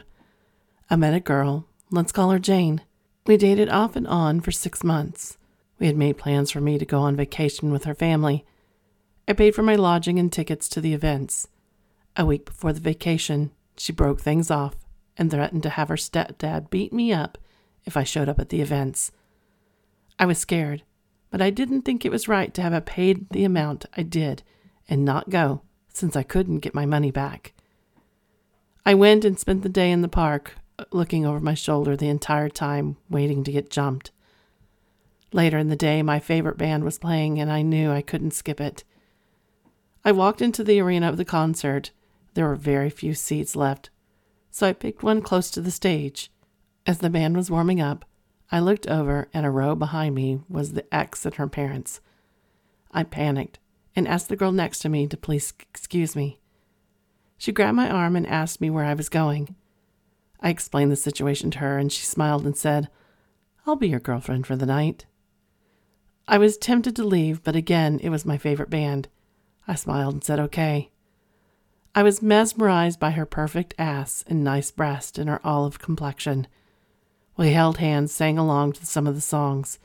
I 0.92 0.96
met 0.96 1.16
a 1.16 1.20
girl, 1.20 1.66
let's 1.90 2.12
call 2.12 2.30
her 2.30 2.40
Jane. 2.40 2.82
We 3.26 3.36
dated 3.36 3.68
off 3.68 3.96
and 3.96 4.08
on 4.08 4.42
for 4.42 4.52
six 4.52 4.84
months. 4.84 5.38
We 5.80 5.88
had 5.88 5.98
made 5.98 6.20
plans 6.20 6.52
for 6.52 6.62
me 6.62 6.78
to 6.78 6.86
go 6.86 7.00
on 7.00 7.16
vacation 7.16 7.72
with 7.72 7.86
her 7.86 7.96
family. 7.96 8.46
I 9.28 9.34
paid 9.34 9.56
for 9.56 9.64
my 9.64 9.76
lodging 9.76 10.20
and 10.20 10.32
tickets 10.32 10.68
to 10.70 10.82
the 10.82 10.94
events. 10.94 11.48
A 12.18 12.26
week 12.26 12.46
before 12.46 12.74
the 12.74 12.80
vacation, 12.80 13.52
she 13.78 13.92
broke 13.94 14.20
things 14.20 14.52
off 14.52 14.76
and 15.18 15.32
threatened 15.32 15.64
to 15.64 15.70
have 15.70 15.90
her 15.90 15.96
stepdad 15.96 16.70
beat 16.70 16.92
me 16.92 17.14
up 17.14 17.38
if 17.86 17.96
I 17.96 18.04
showed 18.04 18.30
up 18.30 18.40
at 18.40 18.50
the 18.50 18.62
events. 18.62 19.12
I 20.20 20.26
was 20.26 20.38
scared, 20.38 20.84
but 21.30 21.42
I 21.42 21.50
didn't 21.50 21.84
think 21.84 22.04
it 22.04 22.12
was 22.12 22.28
right 22.28 22.54
to 22.54 22.62
have 22.62 22.86
paid 22.86 23.30
the 23.30 23.46
amount 23.46 23.86
I 23.96 24.04
did 24.04 24.44
and 24.90 25.06
not 25.06 25.30
go 25.30 25.62
since 25.88 26.16
I 26.16 26.24
couldn't 26.24 26.60
get 26.60 26.76
my 26.76 26.86
money 26.86 27.12
back. 27.12 27.54
I 28.86 28.94
went 28.94 29.24
and 29.24 29.40
spent 29.40 29.64
the 29.64 29.70
day 29.70 29.92
in 29.92 30.02
the 30.02 30.10
park, 30.10 30.56
looking 30.92 31.26
over 31.26 31.40
my 31.40 31.54
shoulder 31.54 31.96
the 31.96 32.10
entire 32.10 32.50
time, 32.50 32.98
waiting 33.10 33.44
to 33.46 33.52
get 33.52 33.70
jumped. 33.70 34.12
Later 35.32 35.58
in 35.58 35.70
the 35.70 35.76
day, 35.76 36.04
my 36.04 36.20
favorite 36.20 36.58
band 36.58 36.84
was 36.84 37.00
playing, 37.00 37.40
and 37.40 37.52
I 37.52 37.62
knew 37.62 37.92
I 37.92 38.02
couldn't 38.02 38.32
skip 38.32 38.60
it. 38.60 38.84
I 40.06 40.12
walked 40.12 40.42
into 40.42 40.64
the 40.64 40.80
arena 40.82 41.08
of 41.08 41.18
the 41.18 41.26
concert. 41.26 41.92
There 42.34 42.48
were 42.48 42.56
very 42.56 42.90
few 42.90 43.14
seats 43.14 43.56
left, 43.56 43.90
so 44.52 44.68
I 44.68 44.74
picked 44.74 45.04
one 45.04 45.22
close 45.22 45.50
to 45.52 45.62
the 45.62 45.72
stage. 45.72 46.32
As 46.86 47.00
the 47.00 47.10
band 47.10 47.38
was 47.38 47.50
warming 47.50 47.80
up, 47.80 48.04
I 48.52 48.60
looked 48.60 48.88
over, 48.88 49.30
and 49.34 49.46
a 49.46 49.50
row 49.50 49.76
behind 49.76 50.16
me 50.16 50.42
was 50.50 50.74
the 50.74 50.94
ex 50.94 51.26
and 51.26 51.36
her 51.36 51.48
parents. 51.48 52.02
I 52.92 53.04
panicked 53.04 53.60
and 53.96 54.08
asked 54.08 54.30
the 54.30 54.36
girl 54.36 54.52
next 54.52 54.80
to 54.80 54.90
me 54.90 55.08
to 55.08 55.18
please 55.18 55.54
excuse 55.70 56.16
me. 56.16 56.40
She 57.38 57.52
grabbed 57.52 57.78
my 57.78 57.90
arm 57.90 58.16
and 58.16 58.28
asked 58.28 58.62
me 58.62 58.70
where 58.70 58.86
I 58.86 58.94
was 58.94 59.10
going. 59.10 59.56
I 60.42 60.50
explained 60.50 60.92
the 60.92 60.98
situation 60.98 61.50
to 61.52 61.60
her, 61.60 61.78
and 61.78 61.92
she 61.92 62.06
smiled 62.06 62.46
and 62.46 62.58
said, 62.58 62.90
I'll 63.66 63.78
be 63.78 63.88
your 63.88 64.00
girlfriend 64.02 64.46
for 64.46 64.58
the 64.58 64.66
night. 64.66 65.06
I 66.28 66.38
was 66.38 66.58
tempted 66.58 66.96
to 66.98 67.04
leave, 67.06 67.44
but 67.44 67.56
again, 67.56 68.00
it 68.04 68.10
was 68.10 68.26
my 68.26 68.38
favorite 68.38 68.70
band. 68.70 69.08
I 69.68 69.76
smiled 69.76 70.14
and 70.16 70.24
said, 70.24 70.40
okay. 70.40 70.90
I 71.96 72.04
was 72.04 72.22
mesmerized 72.22 73.00
by 73.00 73.12
her 73.12 73.26
perfect 73.26 73.74
ass 73.78 74.24
and 74.28 74.44
nice 74.44 74.72
breast 74.72 75.18
and 75.18 75.30
her 75.30 75.40
olive 75.44 75.80
complexion. 75.80 76.48
We 77.38 77.52
held 77.52 77.78
hands, 77.78 78.12
sang 78.12 78.38
along 78.38 78.74
to 78.74 78.86
some 78.86 79.08
of 79.08 79.16
the 79.16 79.22
songs. 79.22 79.80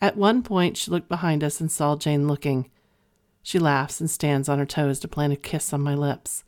At 0.00 0.16
one 0.16 0.42
point, 0.42 0.76
she 0.76 0.90
looked 0.90 1.08
behind 1.08 1.44
us 1.44 1.60
and 1.60 1.70
saw 1.70 1.96
Jane 1.96 2.26
looking. 2.26 2.70
She 3.42 3.58
laughs 3.58 4.00
and 4.00 4.10
stands 4.10 4.48
on 4.48 4.58
her 4.58 4.66
toes 4.66 4.98
to 5.00 5.08
plant 5.08 5.32
a 5.32 5.36
kiss 5.36 5.72
on 5.72 5.80
my 5.80 5.94
lips. 5.94 6.44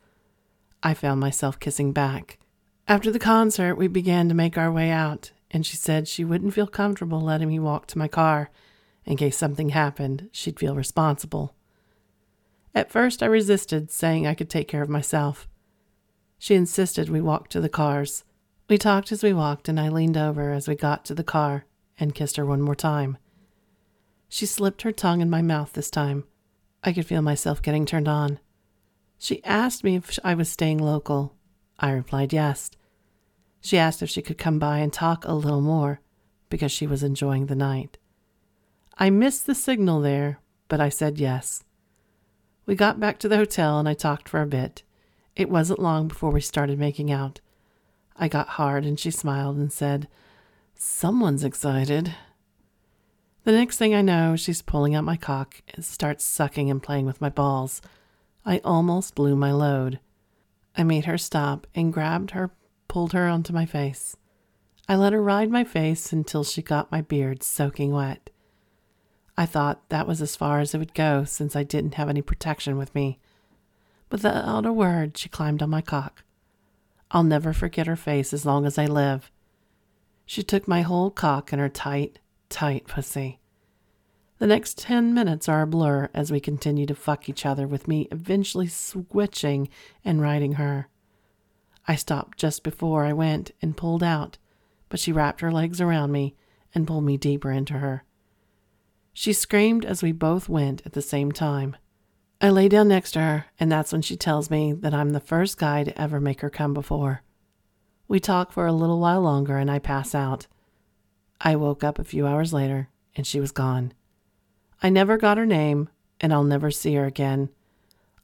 I 0.82 0.94
found 0.94 1.20
myself 1.20 1.60
kissing 1.60 1.92
back. 1.92 2.38
After 2.88 3.10
the 3.10 3.18
concert, 3.18 3.76
we 3.76 3.86
began 3.86 4.28
to 4.28 4.34
make 4.34 4.58
our 4.58 4.72
way 4.72 4.90
out, 4.90 5.32
and 5.50 5.64
she 5.64 5.76
said 5.76 6.08
she 6.08 6.24
wouldn't 6.24 6.54
feel 6.54 6.66
comfortable 6.66 7.20
letting 7.20 7.48
me 7.48 7.58
walk 7.58 7.86
to 7.88 7.98
my 7.98 8.08
car. 8.08 8.50
In 9.04 9.16
case 9.16 9.36
something 9.36 9.70
happened, 9.70 10.28
she'd 10.32 10.58
feel 10.58 10.74
responsible. 10.74 11.54
At 12.74 12.90
first, 12.90 13.22
I 13.22 13.26
resisted, 13.26 13.90
saying 13.90 14.26
I 14.26 14.34
could 14.34 14.50
take 14.50 14.68
care 14.68 14.82
of 14.82 14.88
myself. 14.88 15.48
She 16.38 16.54
insisted 16.54 17.08
we 17.08 17.20
walk 17.20 17.48
to 17.48 17.60
the 17.60 17.68
cars. 17.68 18.24
We 18.68 18.78
talked 18.78 19.12
as 19.12 19.22
we 19.22 19.32
walked, 19.32 19.68
and 19.68 19.78
I 19.78 19.88
leaned 19.88 20.16
over 20.16 20.52
as 20.52 20.68
we 20.68 20.74
got 20.74 21.04
to 21.06 21.14
the 21.14 21.24
car 21.24 21.66
and 21.98 22.14
kissed 22.14 22.36
her 22.36 22.46
one 22.46 22.62
more 22.62 22.76
time. 22.76 23.18
She 24.28 24.46
slipped 24.46 24.82
her 24.82 24.92
tongue 24.92 25.20
in 25.20 25.28
my 25.28 25.42
mouth 25.42 25.72
this 25.72 25.90
time. 25.90 26.24
I 26.84 26.92
could 26.92 27.04
feel 27.04 27.20
myself 27.20 27.60
getting 27.60 27.84
turned 27.84 28.08
on. 28.08 28.38
She 29.18 29.44
asked 29.44 29.84
me 29.84 29.96
if 29.96 30.18
I 30.24 30.34
was 30.34 30.48
staying 30.48 30.78
local. 30.78 31.34
I 31.78 31.90
replied 31.90 32.32
yes. 32.32 32.70
She 33.60 33.76
asked 33.76 34.02
if 34.02 34.08
she 34.08 34.22
could 34.22 34.38
come 34.38 34.58
by 34.58 34.78
and 34.78 34.92
talk 34.92 35.24
a 35.24 35.34
little 35.34 35.60
more 35.60 36.00
because 36.48 36.72
she 36.72 36.86
was 36.86 37.02
enjoying 37.02 37.46
the 37.46 37.54
night. 37.54 37.98
I 38.96 39.10
missed 39.10 39.46
the 39.46 39.54
signal 39.54 40.00
there, 40.00 40.38
but 40.68 40.80
I 40.80 40.88
said 40.88 41.18
yes. 41.18 41.64
We 42.70 42.76
got 42.76 43.00
back 43.00 43.18
to 43.18 43.28
the 43.28 43.36
hotel 43.36 43.80
and 43.80 43.88
I 43.88 43.94
talked 43.94 44.28
for 44.28 44.40
a 44.40 44.46
bit. 44.46 44.84
It 45.34 45.50
wasn't 45.50 45.82
long 45.82 46.06
before 46.06 46.30
we 46.30 46.40
started 46.40 46.78
making 46.78 47.10
out. 47.10 47.40
I 48.16 48.28
got 48.28 48.50
hard 48.50 48.84
and 48.84 48.96
she 48.96 49.10
smiled 49.10 49.56
and 49.56 49.72
said, 49.72 50.06
Someone's 50.76 51.42
excited. 51.42 52.14
The 53.42 53.50
next 53.50 53.76
thing 53.76 53.92
I 53.92 54.02
know, 54.02 54.36
she's 54.36 54.62
pulling 54.62 54.94
out 54.94 55.02
my 55.02 55.16
cock 55.16 55.62
and 55.74 55.84
starts 55.84 56.24
sucking 56.24 56.70
and 56.70 56.80
playing 56.80 57.06
with 57.06 57.20
my 57.20 57.28
balls. 57.28 57.82
I 58.46 58.60
almost 58.62 59.16
blew 59.16 59.34
my 59.34 59.50
load. 59.50 59.98
I 60.76 60.84
made 60.84 61.06
her 61.06 61.18
stop 61.18 61.66
and 61.74 61.92
grabbed 61.92 62.30
her, 62.30 62.52
pulled 62.86 63.14
her 63.14 63.26
onto 63.26 63.52
my 63.52 63.66
face. 63.66 64.16
I 64.88 64.94
let 64.94 65.12
her 65.12 65.20
ride 65.20 65.50
my 65.50 65.64
face 65.64 66.12
until 66.12 66.44
she 66.44 66.62
got 66.62 66.92
my 66.92 67.00
beard 67.00 67.42
soaking 67.42 67.90
wet. 67.90 68.30
I 69.36 69.46
thought 69.46 69.88
that 69.88 70.06
was 70.06 70.20
as 70.20 70.36
far 70.36 70.60
as 70.60 70.74
it 70.74 70.78
would 70.78 70.94
go 70.94 71.24
since 71.24 71.56
I 71.56 71.62
didn't 71.62 71.94
have 71.94 72.08
any 72.08 72.22
protection 72.22 72.76
with 72.76 72.94
me. 72.94 73.18
Without 74.10 74.66
a 74.66 74.72
word, 74.72 75.16
she 75.16 75.28
climbed 75.28 75.62
on 75.62 75.70
my 75.70 75.80
cock. 75.80 76.24
I'll 77.10 77.24
never 77.24 77.52
forget 77.52 77.86
her 77.86 77.96
face 77.96 78.32
as 78.32 78.44
long 78.44 78.66
as 78.66 78.78
I 78.78 78.86
live. 78.86 79.30
She 80.26 80.42
took 80.42 80.68
my 80.68 80.82
whole 80.82 81.10
cock 81.10 81.52
in 81.52 81.58
her 81.58 81.68
tight, 81.68 82.18
tight 82.48 82.86
pussy. 82.86 83.40
The 84.38 84.46
next 84.46 84.78
ten 84.78 85.12
minutes 85.12 85.48
are 85.48 85.62
a 85.62 85.66
blur 85.66 86.08
as 86.14 86.32
we 86.32 86.40
continue 86.40 86.86
to 86.86 86.94
fuck 86.94 87.28
each 87.28 87.44
other, 87.44 87.66
with 87.66 87.88
me 87.88 88.08
eventually 88.10 88.68
switching 88.68 89.68
and 90.04 90.22
riding 90.22 90.54
her. 90.54 90.88
I 91.86 91.96
stopped 91.96 92.38
just 92.38 92.62
before 92.62 93.04
I 93.04 93.12
went 93.12 93.50
and 93.60 93.76
pulled 93.76 94.02
out, 94.02 94.38
but 94.88 95.00
she 95.00 95.12
wrapped 95.12 95.40
her 95.40 95.52
legs 95.52 95.80
around 95.80 96.12
me 96.12 96.36
and 96.74 96.86
pulled 96.86 97.04
me 97.04 97.16
deeper 97.16 97.50
into 97.50 97.74
her. 97.74 98.04
She 99.12 99.32
screamed 99.32 99.84
as 99.84 100.02
we 100.02 100.12
both 100.12 100.48
went 100.48 100.82
at 100.86 100.92
the 100.92 101.02
same 101.02 101.32
time. 101.32 101.76
I 102.40 102.48
lay 102.48 102.68
down 102.68 102.88
next 102.88 103.12
to 103.12 103.20
her, 103.20 103.46
and 103.58 103.70
that's 103.70 103.92
when 103.92 104.02
she 104.02 104.16
tells 104.16 104.50
me 104.50 104.72
that 104.72 104.94
I'm 104.94 105.10
the 105.10 105.20
first 105.20 105.58
guy 105.58 105.84
to 105.84 106.00
ever 106.00 106.20
make 106.20 106.40
her 106.40 106.50
come 106.50 106.72
before. 106.72 107.22
We 108.08 108.18
talk 108.18 108.50
for 108.50 108.66
a 108.66 108.72
little 108.72 108.98
while 108.98 109.20
longer, 109.20 109.58
and 109.58 109.70
I 109.70 109.78
pass 109.78 110.14
out. 110.14 110.46
I 111.40 111.56
woke 111.56 111.84
up 111.84 111.98
a 111.98 112.04
few 112.04 112.26
hours 112.26 112.52
later, 112.52 112.88
and 113.14 113.26
she 113.26 113.40
was 113.40 113.52
gone. 113.52 113.92
I 114.82 114.88
never 114.88 115.18
got 115.18 115.38
her 115.38 115.46
name, 115.46 115.90
and 116.20 116.32
I'll 116.32 116.44
never 116.44 116.70
see 116.70 116.94
her 116.94 117.04
again. 117.04 117.50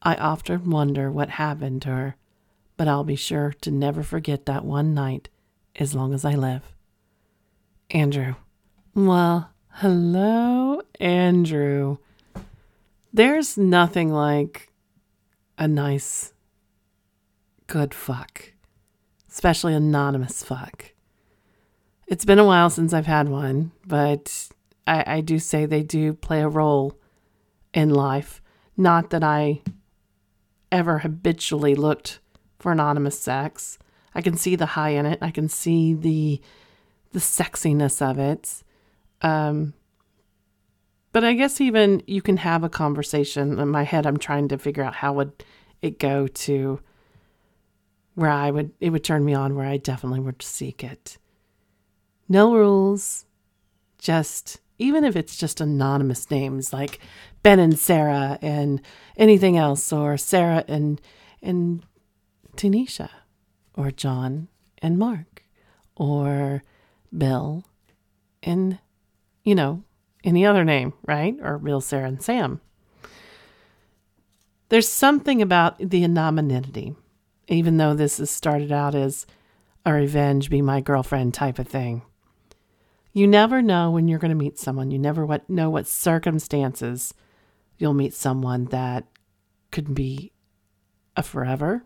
I 0.02 0.14
often 0.14 0.70
wonder 0.70 1.10
what 1.10 1.30
happened 1.30 1.82
to 1.82 1.88
her, 1.88 2.16
but 2.76 2.88
I'll 2.88 3.04
be 3.04 3.16
sure 3.16 3.52
to 3.60 3.70
never 3.70 4.02
forget 4.02 4.46
that 4.46 4.64
one 4.64 4.94
night 4.94 5.28
as 5.76 5.94
long 5.94 6.14
as 6.14 6.24
I 6.24 6.34
live. 6.34 6.74
Andrew. 7.90 8.34
Well, 8.94 9.50
hello, 9.80 10.80
Andrew. 11.00 11.98
There's 13.12 13.58
nothing 13.58 14.10
like 14.10 14.72
a 15.58 15.68
nice, 15.68 16.32
good 17.66 17.92
fuck, 17.92 18.52
especially 19.30 19.74
anonymous 19.74 20.42
fuck. 20.42 20.92
It's 22.06 22.24
been 22.24 22.38
a 22.38 22.44
while 22.44 22.70
since 22.70 22.94
I've 22.94 23.06
had 23.06 23.28
one, 23.28 23.72
but 23.86 24.48
I, 24.86 25.04
I 25.06 25.20
do 25.20 25.38
say 25.38 25.66
they 25.66 25.82
do 25.82 26.14
play 26.14 26.40
a 26.40 26.48
role 26.48 26.98
in 27.74 27.90
life. 27.90 28.40
Not 28.78 29.10
that 29.10 29.22
I 29.22 29.60
ever 30.72 31.00
habitually 31.00 31.74
looked 31.74 32.20
for 32.58 32.72
anonymous 32.72 33.18
sex. 33.18 33.78
I 34.14 34.22
can 34.22 34.38
see 34.38 34.56
the 34.56 34.66
high 34.66 34.90
in 34.90 35.04
it. 35.04 35.18
I 35.20 35.30
can 35.30 35.50
see 35.50 35.92
the 35.92 36.40
the 37.12 37.18
sexiness 37.18 38.00
of 38.00 38.18
it. 38.18 38.62
Um, 39.22 39.74
but 41.12 41.24
I 41.24 41.32
guess 41.32 41.60
even 41.60 42.02
you 42.06 42.20
can 42.20 42.36
have 42.36 42.62
a 42.62 42.68
conversation. 42.68 43.58
In 43.58 43.68
my 43.68 43.84
head, 43.84 44.06
I'm 44.06 44.18
trying 44.18 44.48
to 44.48 44.58
figure 44.58 44.82
out 44.82 44.96
how 44.96 45.14
would 45.14 45.44
it 45.80 45.98
go 45.98 46.26
to 46.26 46.80
where 48.14 48.30
I 48.30 48.50
would 48.50 48.72
it 48.80 48.90
would 48.90 49.04
turn 49.04 49.24
me 49.24 49.34
on, 49.34 49.54
where 49.54 49.66
I 49.66 49.76
definitely 49.76 50.20
would 50.20 50.42
seek 50.42 50.82
it. 50.84 51.18
No 52.28 52.54
rules, 52.54 53.24
just 53.98 54.60
even 54.78 55.04
if 55.04 55.16
it's 55.16 55.36
just 55.36 55.60
anonymous 55.60 56.30
names 56.30 56.72
like 56.72 56.98
Ben 57.42 57.58
and 57.58 57.78
Sarah 57.78 58.38
and 58.42 58.82
anything 59.16 59.56
else, 59.56 59.92
or 59.92 60.16
Sarah 60.16 60.64
and 60.68 61.00
and 61.40 61.82
Tanisha, 62.56 63.10
or 63.74 63.90
John 63.90 64.48
and 64.82 64.98
Mark, 64.98 65.44
or 65.94 66.62
Bill 67.16 67.64
and 68.42 68.78
you 69.46 69.54
know 69.54 69.82
any 70.24 70.44
other 70.44 70.64
name, 70.64 70.92
right? 71.06 71.36
Or 71.40 71.56
real 71.56 71.80
Sarah 71.80 72.08
and 72.08 72.20
Sam. 72.20 72.60
There's 74.68 74.88
something 74.88 75.40
about 75.40 75.78
the 75.78 76.02
anonymity, 76.02 76.96
even 77.46 77.76
though 77.76 77.94
this 77.94 78.18
has 78.18 78.30
started 78.30 78.72
out 78.72 78.96
as 78.96 79.24
a 79.84 79.92
revenge, 79.92 80.50
be 80.50 80.60
my 80.60 80.80
girlfriend 80.80 81.32
type 81.32 81.60
of 81.60 81.68
thing. 81.68 82.02
You 83.12 83.28
never 83.28 83.62
know 83.62 83.92
when 83.92 84.08
you're 84.08 84.18
going 84.18 84.30
to 84.30 84.34
meet 84.34 84.58
someone. 84.58 84.90
You 84.90 84.98
never 84.98 85.24
what, 85.24 85.48
know 85.48 85.70
what 85.70 85.86
circumstances 85.86 87.14
you'll 87.78 87.94
meet 87.94 88.12
someone 88.12 88.66
that 88.66 89.04
could 89.70 89.94
be 89.94 90.32
a 91.16 91.22
forever 91.22 91.84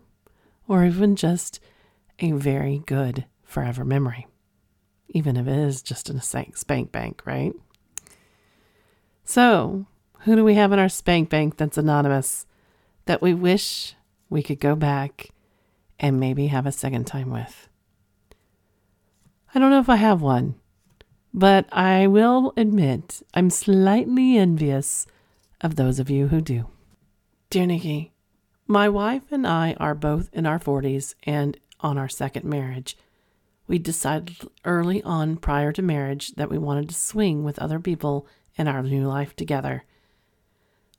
or 0.67 0.83
even 0.83 1.15
just 1.15 1.59
a 2.19 2.31
very 2.31 2.79
good 2.85 3.25
forever 3.43 3.85
memory, 3.85 4.25
even 5.11 5.37
if 5.37 5.47
it 5.47 5.57
is 5.57 5.81
just 5.81 6.09
in 6.09 6.17
a 6.17 6.21
spank 6.21 6.91
bank, 6.91 7.21
right? 7.25 7.53
So, 9.23 9.85
who 10.19 10.35
do 10.35 10.43
we 10.43 10.55
have 10.55 10.71
in 10.71 10.79
our 10.79 10.89
spank 10.89 11.29
bank 11.29 11.57
that's 11.57 11.77
anonymous 11.77 12.45
that 13.05 13.21
we 13.21 13.33
wish 13.33 13.95
we 14.29 14.43
could 14.43 14.59
go 14.59 14.75
back 14.75 15.29
and 15.99 16.19
maybe 16.19 16.47
have 16.47 16.65
a 16.65 16.71
second 16.71 17.05
time 17.05 17.31
with? 17.31 17.67
I 19.53 19.59
don't 19.59 19.69
know 19.69 19.79
if 19.79 19.89
I 19.89 19.97
have 19.97 20.21
one, 20.21 20.55
but 21.33 21.67
I 21.71 22.07
will 22.07 22.53
admit 22.55 23.21
I'm 23.33 23.49
slightly 23.49 24.37
envious 24.37 25.07
of 25.59 25.75
those 25.75 25.99
of 25.99 26.09
you 26.09 26.27
who 26.27 26.41
do. 26.41 26.67
Dear 27.49 27.65
Nikky, 27.65 28.11
my 28.67 28.87
wife 28.87 29.23
and 29.31 29.45
I 29.45 29.73
are 29.77 29.95
both 29.95 30.29
in 30.31 30.45
our 30.45 30.59
40s 30.59 31.15
and 31.23 31.57
on 31.81 31.97
our 31.97 32.07
second 32.07 32.45
marriage. 32.45 32.97
We 33.67 33.79
decided 33.79 34.37
early 34.65 35.01
on 35.03 35.37
prior 35.37 35.71
to 35.71 35.81
marriage 35.81 36.33
that 36.33 36.49
we 36.49 36.57
wanted 36.57 36.89
to 36.89 36.95
swing 36.95 37.43
with 37.43 37.59
other 37.59 37.79
people 37.79 38.27
in 38.55 38.67
our 38.67 38.83
new 38.83 39.07
life 39.07 39.35
together. 39.35 39.85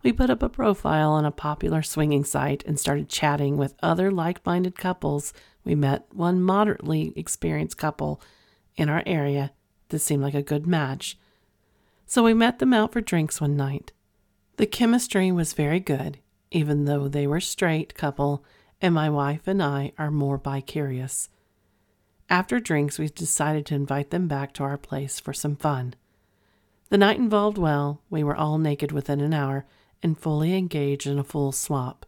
We 0.03 0.13
put 0.13 0.31
up 0.31 0.43
a 0.43 0.49
profile 0.49 1.13
on 1.13 1.25
a 1.25 1.31
popular 1.31 1.83
swinging 1.83 2.25
site 2.25 2.65
and 2.67 2.79
started 2.79 3.09
chatting 3.09 3.57
with 3.57 3.75
other 3.83 4.11
like 4.11 4.45
minded 4.45 4.77
couples. 4.77 5.33
We 5.65 5.75
met 5.75 6.07
one 6.13 6.43
moderately 6.43 7.13
experienced 7.15 7.77
couple 7.77 8.21
in 8.77 8.89
our 8.89 9.03
area 9.07 9.53
that 9.91 10.01
seemed 10.01 10.23
like 10.23 10.35
a 10.35 10.43
good 10.43 10.67
match. 10.67 11.19
So 12.07 12.25
we 12.25 12.35
met 12.35 12.59
them 12.59 12.73
out 12.73 12.93
for 12.93 13.01
drinks 13.01 13.41
one 13.41 13.57
night. 13.57 13.93
The 14.57 14.67
chemistry 14.67 15.31
was 15.31 15.53
very 15.53 15.81
good, 15.81 16.19
even 16.51 16.85
though 16.85 17.07
they 17.07 17.27
were 17.27 17.41
straight 17.41 17.95
couple 17.95 18.45
and 18.81 18.93
my 18.93 19.09
wife 19.09 19.47
and 19.47 19.63
I 19.63 19.93
are 19.97 20.11
more 20.11 20.37
bi-curious. 20.37 21.29
After 22.29 22.61
drinks, 22.61 22.99
we 22.99 23.09
decided 23.09 23.67
to 23.67 23.75
invite 23.75 24.11
them 24.11 24.29
back 24.29 24.53
to 24.55 24.63
our 24.63 24.79
place 24.79 25.21
for 25.21 25.33
some 25.33 25.57
fun. 25.57 25.95
The 26.89 26.99
night 26.99 27.19
involved 27.19 27.59
well. 27.59 28.01
We 28.11 28.23
were 28.23 28.37
all 28.37 28.59
naked 28.59 28.93
within 28.93 29.21
an 29.21 29.33
hour 29.33 29.67
and 30.03 30.19
fully 30.19 30.55
engaged 30.57 31.07
in 31.07 31.19
a 31.19 31.25
full 31.25 31.53
swap. 31.53 32.07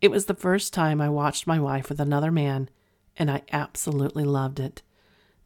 It 0.00 0.10
was 0.10 0.26
the 0.26 0.34
first 0.34 0.72
time 0.72 1.00
I 1.00 1.08
watched 1.08 1.46
my 1.46 1.58
wife 1.58 1.88
with 1.88 2.00
another 2.00 2.30
man, 2.30 2.68
and 3.16 3.30
I 3.30 3.42
absolutely 3.52 4.24
loved 4.24 4.60
it. 4.60 4.82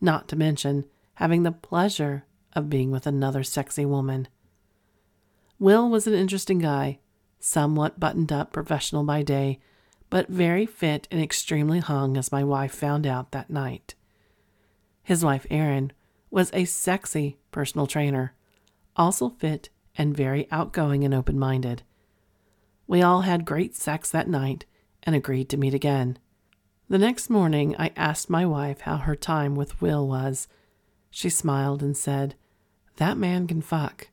Not 0.00 0.28
to 0.28 0.36
mention 0.36 0.84
having 1.14 1.42
the 1.42 1.52
pleasure 1.52 2.24
of 2.54 2.70
being 2.70 2.90
with 2.90 3.06
another 3.06 3.42
sexy 3.42 3.84
woman. 3.84 4.28
Will 5.58 5.88
was 5.88 6.06
an 6.06 6.14
interesting 6.14 6.58
guy, 6.60 7.00
somewhat 7.40 7.98
buttoned 7.98 8.32
up, 8.32 8.52
professional 8.52 9.04
by 9.04 9.22
day, 9.22 9.58
but 10.10 10.28
very 10.28 10.66
fit 10.66 11.06
and 11.10 11.20
extremely 11.20 11.80
hung, 11.80 12.16
as 12.16 12.32
my 12.32 12.42
wife 12.42 12.72
found 12.72 13.06
out 13.06 13.32
that 13.32 13.50
night. 13.50 13.94
His 15.02 15.24
wife, 15.24 15.46
Erin, 15.50 15.92
was 16.30 16.50
a 16.52 16.64
sexy 16.64 17.38
personal 17.50 17.86
trainer, 17.86 18.34
also 18.96 19.30
fit 19.30 19.70
and 19.96 20.16
very 20.16 20.46
outgoing 20.50 21.04
and 21.04 21.14
open 21.14 21.38
minded. 21.38 21.82
We 22.86 23.02
all 23.02 23.22
had 23.22 23.44
great 23.44 23.74
sex 23.74 24.10
that 24.10 24.28
night 24.28 24.64
and 25.02 25.14
agreed 25.14 25.48
to 25.50 25.56
meet 25.56 25.74
again. 25.74 26.18
The 26.88 26.98
next 26.98 27.28
morning, 27.28 27.76
I 27.78 27.92
asked 27.96 28.30
my 28.30 28.46
wife 28.46 28.80
how 28.80 28.96
her 28.96 29.14
time 29.14 29.54
with 29.54 29.82
Will 29.82 30.08
was. 30.08 30.48
She 31.10 31.28
smiled 31.28 31.82
and 31.82 31.96
said, 31.96 32.34
That 32.96 33.18
man 33.18 33.46
can 33.46 33.60
fuck. 33.60 34.08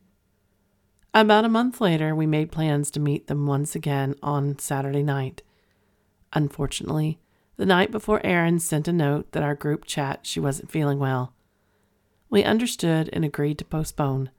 About 1.13 1.45
a 1.45 1.49
month 1.49 1.79
later, 1.79 2.13
we 2.13 2.25
made 2.25 2.51
plans 2.51 2.91
to 2.91 2.99
meet 2.99 3.27
them 3.27 3.47
once 3.47 3.75
again 3.75 4.15
on 4.21 4.59
Saturday 4.59 5.03
night. 5.03 5.41
Unfortunately, 6.35 7.17
the 7.55 7.65
night 7.65 7.89
before 7.89 8.23
Erin 8.25 8.59
sent 8.59 8.89
a 8.89 8.93
note 8.93 9.31
that 9.31 9.43
our 9.43 9.55
group 9.55 9.85
chat 9.85 10.19
she 10.23 10.39
wasn't 10.39 10.69
feeling 10.69 10.99
well. 10.99 11.33
We 12.29 12.43
understood 12.43 13.09
and 13.13 13.23
agreed 13.23 13.57
to 13.59 13.65
postpone, 13.65 14.29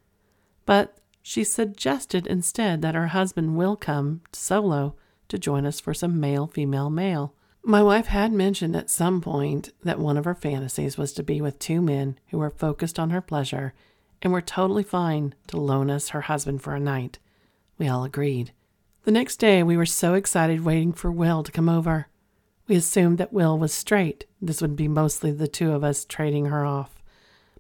but 0.67 0.99
she 1.23 1.43
suggested 1.43 2.27
instead 2.27 2.83
that 2.83 2.95
her 2.95 3.09
husband 3.09 3.57
will 3.57 3.75
come 3.75 4.21
solo 4.33 4.95
to 5.29 5.39
join 5.39 5.65
us 5.65 5.81
for 5.81 5.95
some 5.95 6.21
male 6.21 6.47
female 6.47 6.91
male. 6.91 7.35
My 7.65 7.83
wife 7.83 8.07
had 8.07 8.33
mentioned 8.33 8.77
at 8.77 8.91
some 8.91 9.21
point 9.21 9.73
that 9.83 9.99
one 9.99 10.17
of 10.17 10.25
her 10.25 10.35
fantasies 10.35 10.97
was 10.97 11.13
to 11.15 11.23
be 11.23 11.41
with 11.41 11.59
two 11.59 11.81
men 11.81 12.19
who 12.29 12.39
were 12.39 12.51
focused 12.51 12.99
on 12.99 13.11
her 13.11 13.21
pleasure 13.21 13.73
and 14.23 14.33
were 14.33 14.43
totally 14.43 14.85
fine 14.85 15.35
to 15.49 15.59
loan 15.59 15.91
us 15.91 16.11
her 16.11 16.23
husband 16.23 16.63
for 16.63 16.75
a 16.75 16.81
night. 16.81 17.19
We 17.79 17.89
all 17.89 18.05
agreed. 18.05 18.53
The 19.07 19.13
next 19.13 19.37
day, 19.37 19.63
we 19.63 19.77
were 19.77 19.87
so 19.87 20.15
excited 20.15 20.65
waiting 20.65 20.93
for 20.93 21.13
Will 21.13 21.45
to 21.45 21.53
come 21.53 21.69
over. 21.69 22.09
We 22.67 22.75
assumed 22.75 23.19
that 23.19 23.33
Will 23.33 23.57
was 23.57 23.73
straight. 23.73 24.27
This 24.43 24.61
would 24.61 24.75
be 24.75 24.89
mostly 24.89 25.31
the 25.31 25.47
two 25.47 25.71
of 25.71 25.85
us 25.85 26.05
trading 26.05 26.47
her 26.47 26.67
off. 26.67 27.01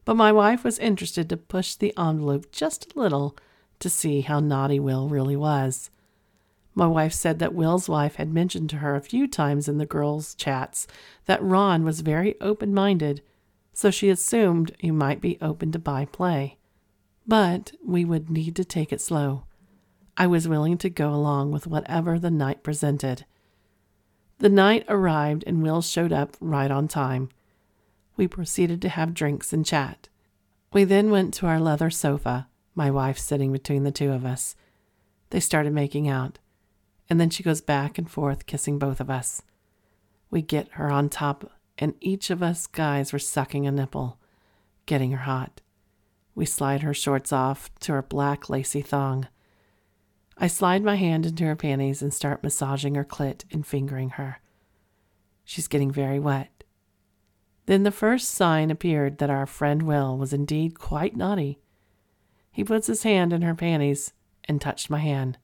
But 0.04 0.16
my 0.16 0.32
wife 0.32 0.64
was 0.64 0.76
interested 0.80 1.28
to 1.28 1.36
push 1.36 1.76
the 1.76 1.96
envelope 1.96 2.50
just 2.50 2.92
a 2.92 2.98
little 2.98 3.36
to 3.78 3.88
see 3.88 4.22
how 4.22 4.40
naughty 4.40 4.80
Will 4.80 5.08
really 5.08 5.36
was. 5.36 5.88
My 6.74 6.88
wife 6.88 7.12
said 7.12 7.38
that 7.38 7.54
Will's 7.54 7.88
wife 7.88 8.16
had 8.16 8.34
mentioned 8.34 8.68
to 8.70 8.78
her 8.78 8.96
a 8.96 9.00
few 9.00 9.28
times 9.28 9.68
in 9.68 9.78
the 9.78 9.86
girls' 9.86 10.34
chats 10.34 10.88
that 11.26 11.40
Ron 11.40 11.84
was 11.84 12.00
very 12.00 12.34
open 12.40 12.74
minded, 12.74 13.22
so 13.72 13.92
she 13.92 14.08
assumed 14.08 14.74
he 14.80 14.90
might 14.90 15.20
be 15.20 15.38
open 15.40 15.70
to 15.70 15.78
bi 15.78 16.06
play. 16.06 16.58
But 17.24 17.70
we 17.84 18.04
would 18.04 18.30
need 18.30 18.56
to 18.56 18.64
take 18.64 18.92
it 18.92 19.00
slow. 19.00 19.44
I 20.16 20.26
was 20.26 20.48
willing 20.48 20.78
to 20.78 20.90
go 20.90 21.10
along 21.10 21.52
with 21.52 21.66
whatever 21.66 22.18
the 22.18 22.30
night 22.30 22.62
presented. 22.62 23.26
The 24.38 24.48
night 24.48 24.84
arrived 24.88 25.44
and 25.46 25.62
Will 25.62 25.82
showed 25.82 26.12
up 26.12 26.36
right 26.40 26.70
on 26.70 26.88
time. 26.88 27.28
We 28.16 28.26
proceeded 28.26 28.80
to 28.82 28.88
have 28.88 29.14
drinks 29.14 29.52
and 29.52 29.64
chat. 29.64 30.08
We 30.72 30.84
then 30.84 31.10
went 31.10 31.34
to 31.34 31.46
our 31.46 31.60
leather 31.60 31.90
sofa, 31.90 32.48
my 32.74 32.90
wife 32.90 33.18
sitting 33.18 33.52
between 33.52 33.84
the 33.84 33.90
two 33.90 34.10
of 34.12 34.24
us. 34.24 34.56
They 35.30 35.40
started 35.40 35.72
making 35.72 36.08
out, 36.08 36.38
and 37.10 37.20
then 37.20 37.30
she 37.30 37.42
goes 37.42 37.60
back 37.60 37.98
and 37.98 38.10
forth 38.10 38.46
kissing 38.46 38.78
both 38.78 39.00
of 39.00 39.10
us. 39.10 39.42
We 40.30 40.42
get 40.42 40.68
her 40.72 40.90
on 40.90 41.08
top, 41.08 41.50
and 41.78 41.94
each 42.00 42.30
of 42.30 42.42
us 42.42 42.66
guys 42.66 43.12
were 43.12 43.18
sucking 43.18 43.66
a 43.66 43.72
nipple, 43.72 44.18
getting 44.86 45.12
her 45.12 45.24
hot. 45.24 45.60
We 46.34 46.46
slide 46.46 46.82
her 46.82 46.94
shorts 46.94 47.32
off 47.32 47.70
to 47.80 47.92
her 47.92 48.02
black 48.02 48.48
lacy 48.48 48.82
thong. 48.82 49.28
I 50.38 50.48
slide 50.48 50.82
my 50.82 50.96
hand 50.96 51.24
into 51.24 51.44
her 51.44 51.56
panties 51.56 52.02
and 52.02 52.12
start 52.12 52.42
massaging 52.42 52.94
her 52.94 53.04
clit 53.04 53.44
and 53.50 53.66
fingering 53.66 54.10
her. 54.10 54.40
She's 55.44 55.68
getting 55.68 55.90
very 55.90 56.18
wet. 56.18 56.64
Then 57.66 57.82
the 57.82 57.90
first 57.90 58.28
sign 58.28 58.70
appeared 58.70 59.18
that 59.18 59.30
our 59.30 59.46
friend 59.46 59.82
Will 59.82 60.16
was 60.16 60.32
indeed 60.32 60.78
quite 60.78 61.16
naughty. 61.16 61.58
He 62.52 62.64
puts 62.64 62.86
his 62.86 63.02
hand 63.02 63.32
in 63.32 63.42
her 63.42 63.54
panties 63.54 64.12
and 64.44 64.60
touched 64.60 64.90
my 64.90 64.98
hand, 64.98 65.38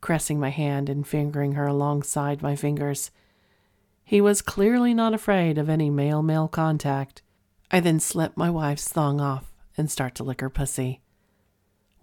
caressing 0.00 0.40
my 0.40 0.50
hand 0.50 0.88
and 0.88 1.06
fingering 1.06 1.52
her 1.52 1.66
alongside 1.66 2.42
my 2.42 2.56
fingers. 2.56 3.10
He 4.04 4.20
was 4.20 4.42
clearly 4.42 4.94
not 4.94 5.14
afraid 5.14 5.58
of 5.58 5.68
any 5.68 5.90
male 5.90 6.22
male 6.22 6.48
contact. 6.48 7.22
I 7.70 7.80
then 7.80 8.00
slip 8.00 8.36
my 8.36 8.50
wife's 8.50 8.88
thong 8.88 9.20
off 9.20 9.54
and 9.76 9.90
start 9.90 10.14
to 10.16 10.24
lick 10.24 10.40
her 10.40 10.50
pussy. 10.50 11.00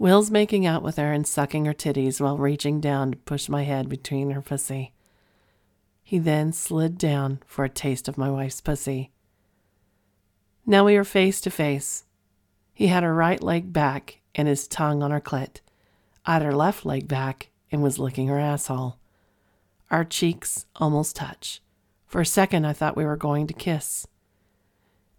Will's 0.02 0.32
making 0.32 0.66
out 0.66 0.82
with 0.82 0.98
her 0.98 1.14
and 1.14 1.28
sucking 1.28 1.66
her 1.66 1.76
titties 1.76 2.20
while 2.20 2.36
reaching 2.36 2.82
down 2.82 3.12
to 3.12 3.18
push 3.20 3.48
my 3.48 3.66
head 3.66 3.88
between 3.88 4.32
her 4.32 4.42
pussy. 4.42 4.94
He 6.02 6.18
then 6.18 6.54
slid 6.54 6.98
down 6.98 7.44
for 7.46 7.64
a 7.64 7.70
taste 7.70 8.08
of 8.08 8.18
my 8.18 8.28
wife's 8.28 8.62
pussy. 8.62 9.12
Now 10.66 10.86
we 10.86 10.98
were 10.98 11.04
face 11.04 11.40
to 11.42 11.52
face. 11.52 12.06
He 12.74 12.88
had 12.88 13.04
her 13.04 13.14
right 13.14 13.44
leg 13.44 13.72
back 13.72 14.22
and 14.34 14.48
his 14.48 14.68
tongue 14.68 15.04
on 15.04 15.12
her 15.12 15.22
clit. 15.22 15.58
I 16.26 16.34
had 16.34 16.42
her 16.42 16.56
left 16.56 16.84
leg 16.84 17.08
back 17.08 17.52
and 17.72 17.84
was 17.84 18.00
licking 18.00 18.28
her 18.28 18.40
asshole. 18.40 18.98
Our 19.92 20.04
cheeks 20.04 20.66
almost 20.78 21.16
touch. 21.16 21.62
For 22.08 22.22
a 22.22 22.26
second, 22.26 22.66
I 22.66 22.74
thought 22.74 22.98
we 22.98 23.06
were 23.06 23.18
going 23.18 23.46
to 23.46 23.54
kiss. 23.54 24.08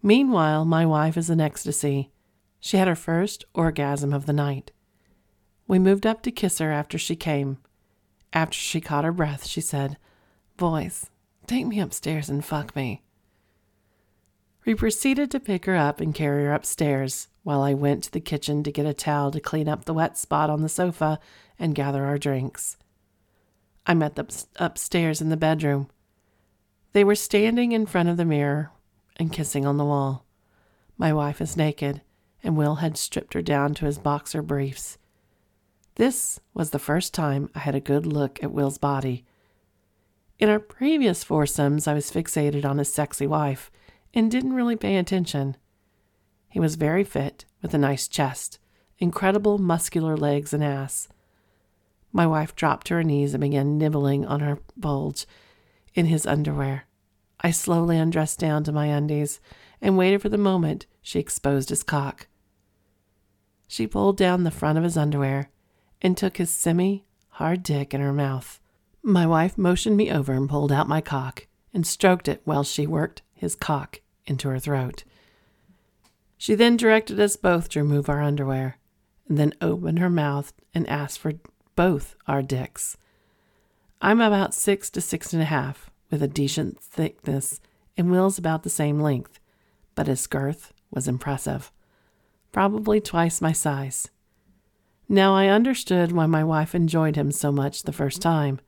Meanwhile, 0.03 0.64
my 0.64 0.85
wife 0.85 1.16
is 1.16 1.31
in 1.31 1.40
ecstasy. 1.40 2.11
She 2.64 2.77
had 2.77 2.87
her 2.87 2.94
first 2.94 3.44
orgasm 3.55 4.12
of 4.12 4.27
the 4.27 4.33
night. 4.33 4.70
We 5.66 5.81
moved 5.81 6.07
up 6.07 6.22
to 6.22 6.31
kiss 6.31 6.59
her 6.59 6.70
after 6.70 6.96
she 6.96 7.16
came. 7.16 7.59
After 8.33 8.57
she 8.57 8.81
caught 8.81 9.05
her 9.05 9.11
breath, 9.11 9.44
she 9.44 9.61
said, 9.61 9.98
Boys, 10.57 11.11
take 11.48 11.66
me 11.66 11.81
upstairs 11.81 12.31
and 12.31 12.44
fuck 12.44 12.77
me. 12.77 13.03
We 14.64 14.77
proceeded 14.77 15.29
to 15.33 15.40
pick 15.40 15.64
her 15.64 15.75
up 15.75 16.01
and 16.01 16.14
carry 16.14 16.44
her 16.44 16.55
upstairs 16.55 17.27
while 17.42 17.62
I 17.62 17.75
went 17.75 18.05
to 18.05 18.12
the 18.12 18.20
kitchen 18.20 18.62
to 18.62 18.70
get 18.70 18.87
a 18.87 18.94
towel 18.94 19.33
to 19.33 19.40
clean 19.40 19.68
up 19.68 19.85
the 19.85 19.94
wet 19.94 20.16
spot 20.16 20.48
on 20.48 20.62
the 20.62 20.68
sofa 20.68 21.18
and 21.59 21.75
gather 21.75 22.05
our 22.05 22.16
drinks. 22.16 22.77
I 23.87 23.94
met 23.94 24.14
them 24.14 24.29
upstairs 24.55 25.20
in 25.20 25.31
the 25.31 25.37
bedroom. 25.37 25.88
They 26.92 27.03
were 27.03 27.16
standing 27.16 27.72
in 27.72 27.87
front 27.87 28.09
of 28.09 28.18
the 28.18 28.25
mirror 28.25 28.70
and 29.16 29.33
kissing 29.33 29.66
on 29.66 29.79
the 29.79 29.85
wall. 29.85 30.25
My 30.96 31.12
wife 31.12 31.40
is 31.40 31.57
naked 31.57 32.03
and 32.42 32.57
Will 32.57 32.76
had 32.76 32.96
stripped 32.96 33.35
her 33.35 33.42
down 33.42 33.74
to 33.74 33.87
his 33.87 33.98
boxer 33.98 34.42
briefs. 34.42 34.98
This 35.96 36.40
was 36.55 36.70
the 36.70 36.78
first 36.78 37.12
time 37.12 37.50
I 37.55 37.61
had 37.61 37.74
a 37.74 37.81
good 37.81 38.07
look 38.07 38.42
at 38.42 38.52
Will's 38.52 38.78
body. 38.78 39.24
In 40.38 40.48
our 40.48 40.59
previous 40.59 41.22
foursomes, 41.22 41.87
I 41.87 41.94
was 41.94 42.11
fixated 42.11 42.64
on 42.64 42.78
his 42.78 42.92
sexy 42.92 43.26
wife 43.26 43.70
and 44.14 44.31
didn't 44.31 44.55
really 44.55 44.76
pay 44.76 44.96
attention. 44.96 45.57
He 46.48 46.61
was 46.61 46.74
very 46.74 47.05
fit, 47.05 47.44
with 47.62 47.74
a 47.74 47.78
nice 47.78 48.09
chest, 48.09 48.59
incredible 48.98 49.59
muscular 49.59 50.16
legs 50.16 50.52
and 50.52 50.64
ass. 50.64 51.09
My 52.12 52.26
wife 52.26 52.55
dropped 52.55 52.88
to 52.88 52.94
her 52.94 53.05
knees 53.05 53.35
and 53.35 53.40
began 53.40 53.78
nibbling 53.78 54.26
on 54.26 54.40
her 54.40 54.59
bulge 54.76 55.26
in 55.94 56.07
his 56.07 56.26
underwear. 56.26 56.87
I 57.40 57.50
slowly 57.50 57.96
undressed 57.96 58.38
down 58.38 58.64
to 58.64 58.72
my 58.72 58.87
undies 58.87 59.40
and 59.81 59.96
waited 59.96 60.22
for 60.22 60.28
the 60.28 60.38
moment 60.38 60.87
she 61.00 61.18
exposed 61.18 61.70
his 61.70 61.83
cock. 61.83 62.28
She 63.72 63.87
pulled 63.87 64.18
down 64.18 64.44
the 64.44 64.50
front 64.50 64.76
of 64.76 64.85
his 64.85 64.98
underwear 64.98 65.48
and 66.02 66.14
took 66.14 66.37
his 66.37 66.50
semi 66.50 67.06
hard 67.30 67.62
dick 67.62 67.94
in 67.94 68.02
her 68.02 68.12
mouth. 68.12 68.61
My 69.02 69.26
wife 69.26 69.56
motioned 69.56 69.96
me 69.96 70.11
over 70.11 70.35
and 70.35 70.46
pulled 70.46 70.70
out 70.70 70.90
my 70.90 71.00
cock 71.00 71.46
and 71.72 71.87
stroked 71.87 72.28
it 72.28 72.42
while 72.44 72.64
she 72.64 72.87
worked 72.87 73.22
his 73.32 73.54
cock 73.54 74.02
into 74.26 74.50
her 74.50 74.58
throat. 74.58 75.04
She 76.37 76.54
then 76.54 76.76
directed 76.76 77.18
us 77.18 77.37
both 77.37 77.70
to 77.70 77.78
remove 77.78 78.11
our 78.11 78.20
underwear, 78.20 78.76
and 79.26 79.38
then 79.38 79.54
opened 79.62 80.00
her 80.00 80.11
mouth 80.11 80.52
and 80.74 80.87
asked 80.87 81.18
for 81.18 81.32
both 81.74 82.14
our 82.26 82.42
dicks. 82.42 82.98
I'm 84.02 84.20
about 84.20 84.52
six 84.52 84.90
to 84.90 85.00
six 85.00 85.32
and 85.32 85.40
a 85.40 85.46
half, 85.46 85.88
with 86.11 86.22
a 86.22 86.28
decent 86.28 86.78
thickness, 86.78 87.58
and 87.96 88.11
Will's 88.11 88.37
about 88.37 88.64
the 88.64 88.68
same 88.68 89.00
length, 89.00 89.40
but 89.94 90.08
his 90.08 90.26
girth 90.26 90.74
was 90.90 91.08
impressive. 91.08 91.72
Probably 92.53 93.01
twice 93.01 93.41
my 93.41 93.53
size. 93.53 94.11
Now 95.09 95.35
I 95.35 95.49
understood 95.49 96.12
why 96.12 96.27
my 96.27 96.45
wife 96.45 96.75
enjoyed 96.75 97.17
him 97.17 97.33
so 97.33 97.51
much 97.51 97.83
the 97.83 97.93
first 97.93 98.23
time. 98.23 98.61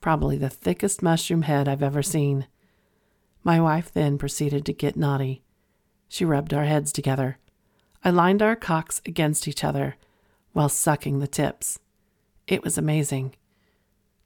Probably 0.00 0.38
the 0.38 0.48
thickest 0.50 1.02
mushroom 1.02 1.42
head 1.42 1.68
I've 1.68 1.82
ever 1.82 2.02
seen. 2.02 2.46
My 3.44 3.60
wife 3.60 3.92
then 3.92 4.18
proceeded 4.18 4.64
to 4.66 4.72
get 4.72 4.96
naughty. 4.96 5.42
She 6.08 6.24
rubbed 6.24 6.54
our 6.54 6.64
heads 6.64 6.92
together. 6.92 7.38
I 8.02 8.10
lined 8.10 8.40
our 8.42 8.56
cocks 8.56 9.02
against 9.04 9.46
each 9.46 9.62
other 9.62 9.96
while 10.52 10.68
sucking 10.68 11.18
the 11.18 11.28
tips. 11.28 11.78
It 12.46 12.64
was 12.64 12.76
amazing. 12.78 13.36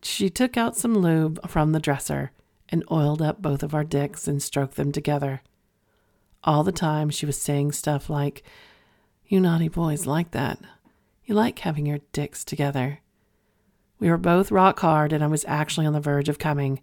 She 0.02 0.30
took 0.30 0.56
out 0.56 0.76
some 0.76 0.96
lube 0.96 1.48
from 1.48 1.72
the 1.72 1.80
dresser 1.80 2.30
and 2.68 2.84
oiled 2.90 3.20
up 3.20 3.42
both 3.42 3.62
of 3.62 3.74
our 3.74 3.84
dicks 3.84 4.28
and 4.28 4.42
stroked 4.42 4.76
them 4.76 4.92
together. 4.92 5.42
All 6.44 6.62
the 6.62 6.72
time 6.72 7.10
she 7.10 7.26
was 7.26 7.40
saying 7.40 7.72
stuff 7.72 8.08
like, 8.08 8.42
You 9.26 9.40
naughty 9.40 9.68
boys 9.68 10.06
like 10.06 10.32
that. 10.32 10.58
You 11.24 11.34
like 11.34 11.60
having 11.60 11.86
your 11.86 12.00
dicks 12.12 12.44
together. 12.44 13.00
We 13.98 14.10
were 14.10 14.18
both 14.18 14.52
rock 14.52 14.80
hard, 14.80 15.14
and 15.14 15.24
I 15.24 15.28
was 15.28 15.46
actually 15.48 15.86
on 15.86 15.94
the 15.94 16.00
verge 16.00 16.28
of 16.28 16.38
coming. 16.38 16.82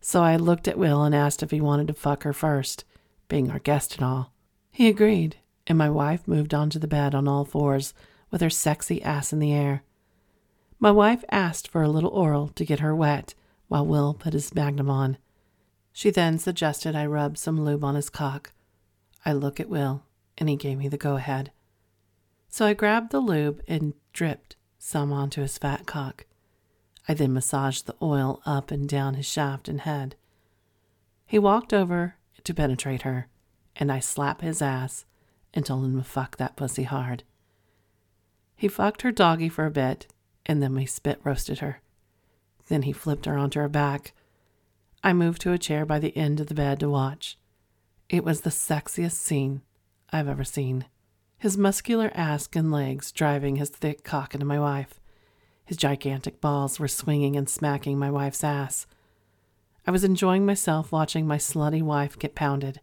So 0.00 0.22
I 0.22 0.36
looked 0.36 0.68
at 0.68 0.76
Will 0.76 1.02
and 1.02 1.14
asked 1.14 1.42
if 1.42 1.50
he 1.50 1.62
wanted 1.62 1.86
to 1.86 1.94
fuck 1.94 2.24
her 2.24 2.34
first, 2.34 2.84
being 3.28 3.50
our 3.50 3.58
guest 3.58 3.96
and 3.96 4.04
all. 4.04 4.34
He 4.70 4.88
agreed, 4.88 5.36
and 5.66 5.78
my 5.78 5.88
wife 5.88 6.28
moved 6.28 6.52
onto 6.52 6.78
the 6.78 6.86
bed 6.86 7.14
on 7.14 7.26
all 7.26 7.46
fours 7.46 7.94
with 8.30 8.42
her 8.42 8.50
sexy 8.50 9.02
ass 9.02 9.32
in 9.32 9.38
the 9.38 9.52
air. 9.52 9.82
My 10.78 10.90
wife 10.90 11.24
asked 11.30 11.68
for 11.68 11.82
a 11.82 11.88
little 11.88 12.10
oral 12.10 12.48
to 12.48 12.66
get 12.66 12.80
her 12.80 12.94
wet 12.94 13.34
while 13.68 13.86
Will 13.86 14.12
put 14.12 14.34
his 14.34 14.54
magnum 14.54 14.90
on. 14.90 15.16
She 15.90 16.10
then 16.10 16.38
suggested 16.38 16.94
I 16.94 17.06
rub 17.06 17.38
some 17.38 17.64
lube 17.64 17.84
on 17.84 17.94
his 17.94 18.10
cock. 18.10 18.52
I 19.24 19.32
look 19.32 19.58
at 19.58 19.70
Will, 19.70 20.02
and 20.36 20.50
he 20.50 20.56
gave 20.56 20.76
me 20.76 20.88
the 20.88 20.98
go 20.98 21.16
ahead. 21.16 21.50
So 22.52 22.66
I 22.66 22.74
grabbed 22.74 23.12
the 23.12 23.20
lube 23.20 23.62
and 23.66 23.94
dripped 24.12 24.56
some 24.78 25.10
onto 25.10 25.40
his 25.40 25.56
fat 25.56 25.86
cock. 25.86 26.26
I 27.08 27.14
then 27.14 27.32
massaged 27.32 27.86
the 27.86 27.96
oil 28.02 28.42
up 28.44 28.70
and 28.70 28.86
down 28.86 29.14
his 29.14 29.24
shaft 29.24 29.70
and 29.70 29.80
head. 29.80 30.16
He 31.24 31.38
walked 31.38 31.72
over 31.72 32.16
to 32.44 32.52
penetrate 32.52 33.02
her, 33.02 33.28
and 33.74 33.90
I 33.90 34.00
slapped 34.00 34.42
his 34.42 34.60
ass 34.60 35.06
and 35.54 35.64
told 35.64 35.86
him 35.86 35.96
to 35.96 36.04
fuck 36.04 36.36
that 36.36 36.56
pussy 36.56 36.82
hard. 36.82 37.22
He 38.54 38.68
fucked 38.68 39.00
her 39.00 39.12
doggy 39.12 39.48
for 39.48 39.64
a 39.64 39.70
bit 39.70 40.08
and 40.44 40.62
then 40.62 40.74
we 40.74 40.84
spit 40.84 41.22
roasted 41.24 41.60
her. 41.60 41.80
Then 42.68 42.82
he 42.82 42.92
flipped 42.92 43.24
her 43.24 43.38
onto 43.38 43.60
her 43.60 43.68
back. 43.68 44.12
I 45.02 45.14
moved 45.14 45.40
to 45.42 45.52
a 45.52 45.58
chair 45.58 45.86
by 45.86 45.98
the 45.98 46.14
end 46.14 46.38
of 46.38 46.48
the 46.48 46.54
bed 46.54 46.80
to 46.80 46.90
watch. 46.90 47.38
It 48.10 48.24
was 48.24 48.42
the 48.42 48.50
sexiest 48.50 49.12
scene 49.12 49.62
I've 50.12 50.28
ever 50.28 50.44
seen. 50.44 50.84
His 51.42 51.58
muscular 51.58 52.12
ass 52.14 52.48
and 52.54 52.70
legs 52.70 53.10
driving 53.10 53.56
his 53.56 53.68
thick 53.68 54.04
cock 54.04 54.32
into 54.32 54.46
my 54.46 54.60
wife. 54.60 55.00
His 55.64 55.76
gigantic 55.76 56.40
balls 56.40 56.78
were 56.78 56.86
swinging 56.86 57.34
and 57.34 57.50
smacking 57.50 57.98
my 57.98 58.12
wife's 58.12 58.44
ass. 58.44 58.86
I 59.84 59.90
was 59.90 60.04
enjoying 60.04 60.46
myself 60.46 60.92
watching 60.92 61.26
my 61.26 61.38
slutty 61.38 61.82
wife 61.82 62.16
get 62.16 62.36
pounded. 62.36 62.80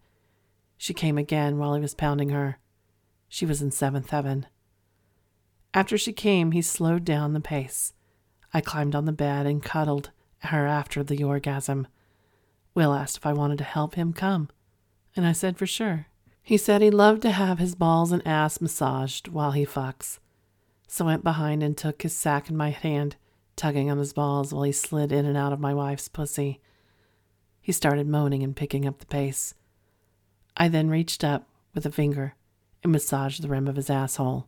She 0.78 0.94
came 0.94 1.18
again 1.18 1.58
while 1.58 1.74
he 1.74 1.80
was 1.80 1.96
pounding 1.96 2.32
her. 2.32 2.60
She 3.30 3.46
was 3.46 3.62
in 3.62 3.72
seventh 3.72 4.10
heaven. 4.10 4.46
After 5.74 5.98
she 5.98 6.12
came, 6.12 6.52
he 6.52 6.62
slowed 6.62 7.06
down 7.06 7.32
the 7.32 7.40
pace. 7.40 7.94
I 8.54 8.60
climbed 8.60 8.94
on 8.94 9.06
the 9.06 9.14
bed 9.14 9.46
and 9.46 9.64
cuddled 9.64 10.12
her 10.40 10.68
after 10.68 11.02
the 11.02 11.24
orgasm. 11.24 11.88
Will 12.76 12.94
asked 12.94 13.16
if 13.16 13.26
I 13.26 13.32
wanted 13.32 13.60
to 13.60 13.64
help 13.64 13.96
him 13.96 14.12
come, 14.12 14.50
and 15.16 15.26
I 15.26 15.32
said 15.32 15.58
for 15.58 15.66
sure. 15.66 16.09
He 16.50 16.58
said 16.58 16.82
he 16.82 16.90
loved 16.90 17.22
to 17.22 17.30
have 17.30 17.60
his 17.60 17.76
balls 17.76 18.12
and 18.12 18.26
ass 18.26 18.60
massaged 18.60 19.28
while 19.28 19.52
he 19.52 19.68
fucks. 19.68 20.18
So 20.88 21.06
I 21.06 21.10
went 21.10 21.24
behind 21.24 21.62
and 21.62 21.78
took 21.78 22.02
his 22.02 22.16
sack 22.16 22.50
in 22.50 22.58
my 22.58 22.72
hand, 22.72 23.18
tugging 23.56 23.92
on 23.92 24.00
his 24.00 24.14
balls 24.14 24.52
while 24.52 24.64
he 24.64 24.72
slid 24.72 25.12
in 25.12 25.28
and 25.28 25.38
out 25.38 25.54
of 25.54 25.60
my 25.60 25.76
wife's 25.76 26.08
pussy. 26.08 26.60
He 27.62 27.72
started 27.72 28.08
moaning 28.08 28.42
and 28.42 28.56
picking 28.56 28.88
up 28.88 28.98
the 28.98 29.06
pace. 29.06 29.54
I 30.58 30.70
then 30.70 30.90
reached 30.90 31.24
up 31.24 31.48
with 31.76 31.86
a 31.86 31.92
finger 31.92 32.34
and 32.82 32.92
massaged 32.92 33.44
the 33.44 33.48
rim 33.48 33.68
of 33.68 33.76
his 33.76 33.92
asshole. 33.92 34.48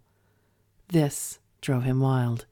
This 0.87 1.37
drove 1.61 1.83
him 1.83 1.99
wild. 1.99 2.47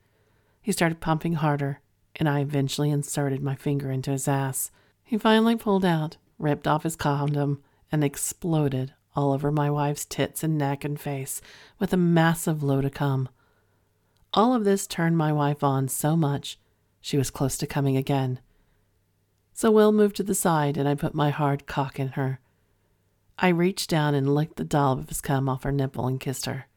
He 0.62 0.72
started 0.72 1.02
pumping 1.02 1.34
harder, 1.34 1.80
and 2.18 2.30
I 2.30 2.42
eventually 2.42 2.92
inserted 2.92 3.42
my 3.42 3.56
finger 3.56 3.90
into 3.90 4.12
his 4.12 4.28
ass. 4.28 4.70
He 5.04 5.18
finally 5.18 5.56
pulled 5.56 5.86
out, 5.86 6.18
ripped 6.38 6.68
off 6.68 6.84
his 6.84 6.96
condom, 6.96 7.64
and 7.92 8.04
exploded 8.04 8.94
all 9.20 9.34
over 9.34 9.52
my 9.52 9.70
wife's 9.70 10.06
tits 10.06 10.44
and 10.44 10.58
neck 10.58 10.86
and 10.86 11.00
face 11.00 11.42
with 11.78 11.92
a 11.92 11.98
massive 11.98 12.64
load 12.64 12.86
of 12.86 12.94
cum. 12.94 13.28
All 14.34 14.56
of 14.56 14.64
this 14.64 14.88
turned 14.88 15.18
my 15.18 15.34
wife 15.34 15.62
on 15.62 15.90
so 15.90 16.16
much 16.16 16.58
she 17.02 17.18
was 17.18 17.30
close 17.30 17.58
to 17.58 17.68
coming 17.68 17.98
again. 17.98 18.40
So 19.52 19.72
Will 19.72 19.92
moved 19.92 20.16
to 20.16 20.24
the 20.24 20.36
side, 20.36 20.78
and 20.78 20.88
I 20.88 20.96
put 20.96 21.14
my 21.14 21.32
hard 21.32 21.68
cock 21.68 22.00
in 22.00 22.10
her. 22.10 22.40
I 23.38 23.50
reached 23.50 23.90
down 23.90 24.16
and 24.16 24.34
licked 24.34 24.56
the 24.56 24.64
dollop 24.64 25.00
of 25.00 25.10
his 25.10 25.20
cum 25.20 25.50
off 25.50 25.64
her 25.64 25.72
nipple 25.72 26.08
and 26.08 26.20
kissed 26.20 26.46
her. 26.46 26.68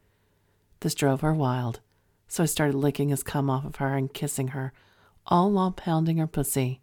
This 0.80 0.94
drove 0.94 1.20
her 1.20 1.34
wild, 1.34 1.80
so 2.26 2.42
I 2.42 2.46
started 2.46 2.74
licking 2.74 3.10
his 3.10 3.22
cum 3.22 3.48
off 3.48 3.64
of 3.64 3.76
her 3.76 3.94
and 3.96 4.12
kissing 4.12 4.48
her, 4.48 4.72
all 5.26 5.52
while 5.52 5.70
pounding 5.70 6.16
her 6.16 6.26
pussy. 6.26 6.80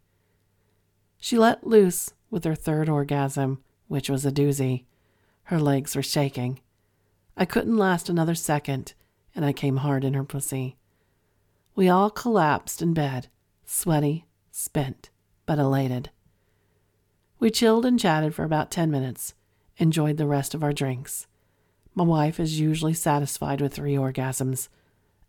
She 1.17 1.37
let 1.37 1.67
loose 1.67 2.11
with 2.29 2.45
her 2.45 2.55
third 2.55 2.87
orgasm, 2.87 3.61
which 3.89 4.09
was 4.09 4.25
a 4.25 4.31
doozy. 4.31 4.85
Her 5.49 5.59
legs 5.59 5.95
were 5.95 6.03
shaking. 6.03 6.59
I 7.35 7.43
couldn't 7.43 7.75
last 7.75 8.07
another 8.07 8.35
second, 8.35 8.93
and 9.33 9.43
I 9.43 9.51
came 9.51 9.77
hard 9.77 10.03
in 10.03 10.13
her 10.13 10.23
pussy. 10.23 10.77
We 11.73 11.89
all 11.89 12.11
collapsed 12.11 12.83
in 12.83 12.93
bed, 12.93 13.29
sweaty, 13.65 14.27
spent, 14.51 15.09
but 15.47 15.57
elated. 15.57 16.11
We 17.39 17.49
chilled 17.49 17.83
and 17.83 17.99
chatted 17.99 18.35
for 18.35 18.43
about 18.43 18.69
10 18.69 18.91
minutes, 18.91 19.33
enjoyed 19.77 20.17
the 20.17 20.27
rest 20.27 20.53
of 20.53 20.63
our 20.63 20.71
drinks. 20.71 21.25
My 21.95 22.03
wife 22.03 22.39
is 22.39 22.59
usually 22.59 22.93
satisfied 22.93 23.59
with 23.59 23.73
three 23.73 23.95
orgasms, 23.95 24.69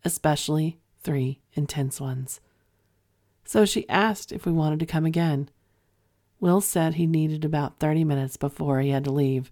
especially 0.05 0.77
three 0.99 1.41
intense 1.53 1.99
ones. 1.99 2.39
So 3.43 3.65
she 3.65 3.89
asked 3.89 4.31
if 4.31 4.45
we 4.45 4.51
wanted 4.51 4.81
to 4.81 4.85
come 4.85 5.07
again. 5.07 5.49
Will 6.39 6.61
said 6.61 6.93
he 6.93 7.07
needed 7.07 7.43
about 7.43 7.79
30 7.79 8.03
minutes 8.03 8.37
before 8.37 8.81
he 8.81 8.91
had 8.91 9.05
to 9.05 9.11
leave 9.11 9.51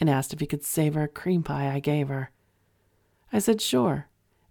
and 0.00 0.08
asked 0.10 0.32
if 0.32 0.40
he 0.40 0.46
could 0.46 0.64
savor 0.64 1.02
a 1.02 1.08
cream 1.08 1.42
pie 1.42 1.70
I 1.70 1.78
gave 1.78 2.08
her. 2.08 2.30
I 3.32 3.38
said 3.38 3.60
sure 3.60 4.08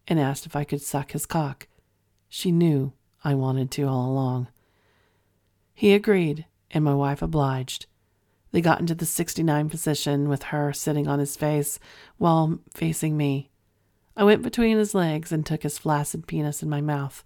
and 0.07 0.19
asked 0.19 0.45
if 0.45 0.55
I 0.55 0.63
could 0.63 0.81
suck 0.81 1.11
his 1.11 1.25
cock. 1.25 1.67
She 2.29 2.51
knew 2.51 2.93
I 3.23 3.33
wanted 3.33 3.71
to 3.71 3.83
all 3.83 4.09
along. 4.09 4.47
He 5.73 5.93
agreed, 5.93 6.45
and 6.71 6.83
my 6.83 6.93
wife 6.93 7.21
obliged. 7.21 7.85
They 8.51 8.61
got 8.61 8.79
into 8.79 8.95
the 8.95 9.05
69 9.05 9.69
position 9.69 10.27
with 10.27 10.43
her 10.43 10.73
sitting 10.73 11.07
on 11.07 11.19
his 11.19 11.35
face 11.35 11.79
while 12.17 12.59
facing 12.73 13.15
me. 13.15 13.49
I 14.17 14.23
went 14.23 14.41
between 14.41 14.77
his 14.77 14.95
legs 14.95 15.31
and 15.31 15.45
took 15.45 15.63
his 15.63 15.77
flaccid 15.77 16.27
penis 16.27 16.63
in 16.63 16.69
my 16.69 16.81
mouth. 16.81 17.23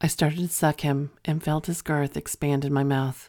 I 0.00 0.06
started 0.06 0.38
to 0.38 0.48
suck 0.48 0.80
him 0.80 1.10
and 1.24 1.42
felt 1.42 1.66
his 1.66 1.82
girth 1.82 2.16
expand 2.16 2.64
in 2.64 2.72
my 2.72 2.84
mouth. 2.84 3.28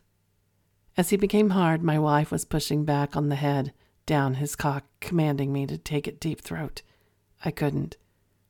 As 0.96 1.10
he 1.10 1.18
became 1.18 1.50
hard, 1.50 1.84
my 1.84 1.98
wife 1.98 2.32
was 2.32 2.46
pushing 2.46 2.86
back 2.86 3.18
on 3.18 3.30
the 3.30 3.36
head, 3.36 3.74
down 4.12 4.34
his 4.34 4.58
cock, 4.58 4.84
commanding 5.00 5.54
me 5.54 5.66
to 5.66 5.78
take 5.78 6.06
it 6.06 6.20
deep 6.20 6.42
throat. 6.42 6.82
I 7.46 7.50
couldn't. 7.50 7.96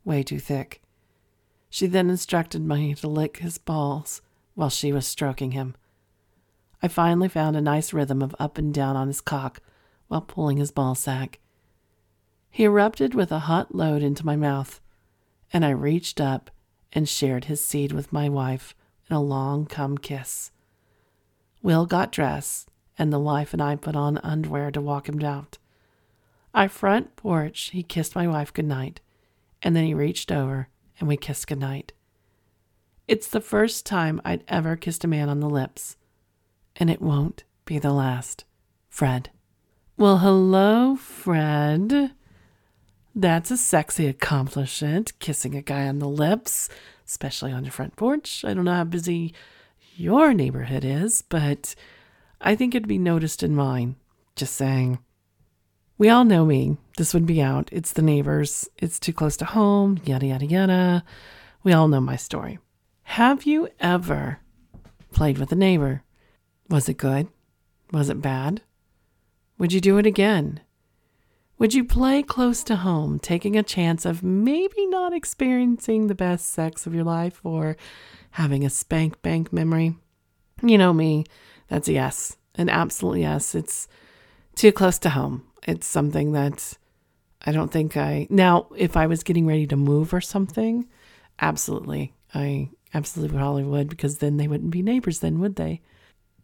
Way 0.03 0.23
too 0.23 0.39
thick. 0.39 0.81
She 1.69 1.85
then 1.85 2.09
instructed 2.09 2.63
me 2.63 2.95
to 2.95 3.07
lick 3.07 3.37
his 3.37 3.59
balls 3.59 4.23
while 4.55 4.71
she 4.71 4.91
was 4.91 5.05
stroking 5.05 5.51
him. 5.51 5.75
I 6.81 6.87
finally 6.87 7.29
found 7.29 7.55
a 7.55 7.61
nice 7.61 7.93
rhythm 7.93 8.23
of 8.23 8.35
up 8.39 8.57
and 8.57 8.73
down 8.73 8.95
on 8.95 9.05
his 9.05 9.21
cock 9.21 9.61
while 10.07 10.21
pulling 10.21 10.57
his 10.57 10.71
ball 10.71 10.95
sack. 10.95 11.37
He 12.49 12.63
erupted 12.63 13.13
with 13.13 13.31
a 13.31 13.45
hot 13.45 13.75
load 13.75 14.01
into 14.01 14.25
my 14.25 14.35
mouth, 14.35 14.81
and 15.53 15.63
I 15.63 15.69
reached 15.69 16.19
up 16.19 16.49
and 16.91 17.07
shared 17.07 17.45
his 17.45 17.63
seed 17.63 17.91
with 17.91 18.11
my 18.11 18.27
wife 18.29 18.73
in 19.07 19.15
a 19.15 19.21
long 19.21 19.67
cum 19.67 19.99
kiss. 19.99 20.49
Will 21.61 21.85
got 21.85 22.11
dressed, 22.11 22.70
and 23.01 23.11
the 23.11 23.19
wife 23.19 23.51
and 23.51 23.63
I 23.63 23.75
put 23.77 23.95
on 23.95 24.19
underwear 24.19 24.69
to 24.69 24.79
walk 24.79 25.09
him 25.09 25.19
out. 25.23 25.57
Our 26.53 26.69
front 26.69 27.15
porch, 27.15 27.71
he 27.73 27.81
kissed 27.81 28.13
my 28.13 28.27
wife 28.27 28.53
good 28.53 28.65
night, 28.65 29.01
and 29.63 29.75
then 29.75 29.85
he 29.85 29.95
reached 29.95 30.31
over 30.31 30.67
and 30.99 31.09
we 31.09 31.17
kissed 31.17 31.47
good 31.47 31.57
night. 31.57 31.93
It's 33.07 33.27
the 33.27 33.41
first 33.41 33.87
time 33.87 34.21
I'd 34.23 34.43
ever 34.47 34.75
kissed 34.75 35.03
a 35.03 35.07
man 35.07 35.29
on 35.29 35.39
the 35.39 35.49
lips 35.49 35.97
and 36.75 36.91
it 36.91 37.01
won't 37.01 37.43
be 37.65 37.79
the 37.79 37.91
last. 37.91 38.45
Fred. 38.87 39.31
Well, 39.97 40.19
hello, 40.19 40.95
Fred. 40.95 42.11
That's 43.15 43.49
a 43.49 43.57
sexy 43.57 44.05
accomplishment, 44.05 45.17
kissing 45.17 45.55
a 45.55 45.63
guy 45.63 45.87
on 45.87 45.97
the 45.97 46.07
lips, 46.07 46.69
especially 47.07 47.51
on 47.51 47.63
your 47.63 47.71
front 47.71 47.95
porch. 47.95 48.45
I 48.45 48.53
don't 48.53 48.65
know 48.65 48.75
how 48.75 48.83
busy 48.83 49.33
your 49.95 50.35
neighborhood 50.35 50.85
is, 50.85 51.23
but 51.23 51.73
I 52.41 52.55
think 52.55 52.73
it'd 52.73 52.87
be 52.87 52.97
noticed 52.97 53.43
in 53.43 53.55
mine. 53.55 53.95
Just 54.35 54.55
saying. 54.55 54.99
We 55.97 56.09
all 56.09 56.25
know 56.25 56.45
me. 56.45 56.77
This 56.97 57.13
would 57.13 57.27
be 57.27 57.41
out. 57.41 57.69
It's 57.71 57.93
the 57.93 58.01
neighbors. 58.01 58.67
It's 58.79 58.99
too 58.99 59.13
close 59.13 59.37
to 59.37 59.45
home, 59.45 59.99
yada, 60.03 60.25
yada, 60.25 60.45
yada. 60.45 61.03
We 61.63 61.73
all 61.73 61.87
know 61.87 62.01
my 62.01 62.15
story. 62.15 62.57
Have 63.03 63.43
you 63.43 63.69
ever 63.79 64.39
played 65.11 65.37
with 65.37 65.51
a 65.51 65.55
neighbor? 65.55 66.03
Was 66.69 66.89
it 66.89 66.97
good? 66.97 67.27
Was 67.91 68.09
it 68.09 68.21
bad? 68.21 68.63
Would 69.59 69.73
you 69.73 69.81
do 69.81 69.99
it 69.99 70.07
again? 70.07 70.61
Would 71.59 71.75
you 71.75 71.83
play 71.83 72.23
close 72.23 72.63
to 72.63 72.77
home, 72.77 73.19
taking 73.19 73.55
a 73.55 73.61
chance 73.61 74.03
of 74.03 74.23
maybe 74.23 74.87
not 74.87 75.13
experiencing 75.13 76.07
the 76.07 76.15
best 76.15 76.49
sex 76.49 76.87
of 76.87 76.95
your 76.95 77.03
life 77.03 77.39
or 77.43 77.77
having 78.31 78.65
a 78.65 78.69
spank 78.71 79.21
bank 79.21 79.53
memory? 79.53 79.95
You 80.63 80.79
know 80.79 80.93
me, 80.93 81.25
that's 81.71 81.87
a 81.87 81.93
yes, 81.93 82.35
an 82.55 82.67
absolute 82.67 83.21
yes. 83.21 83.55
It's 83.55 83.87
too 84.55 84.73
close 84.73 84.99
to 84.99 85.09
home. 85.11 85.43
It's 85.65 85.87
something 85.87 86.33
that 86.33 86.77
I 87.45 87.53
don't 87.53 87.71
think 87.71 87.95
I. 87.95 88.27
Now, 88.29 88.67
if 88.75 88.97
I 88.97 89.07
was 89.07 89.23
getting 89.23 89.47
ready 89.47 89.65
to 89.67 89.77
move 89.77 90.13
or 90.13 90.19
something, 90.19 90.89
absolutely. 91.39 92.13
I 92.35 92.71
absolutely 92.93 93.37
probably 93.37 93.63
would 93.63 93.87
because 93.87 94.17
then 94.17 94.35
they 94.35 94.49
wouldn't 94.49 94.71
be 94.71 94.81
neighbors, 94.81 95.19
then, 95.19 95.39
would 95.39 95.55
they? 95.55 95.79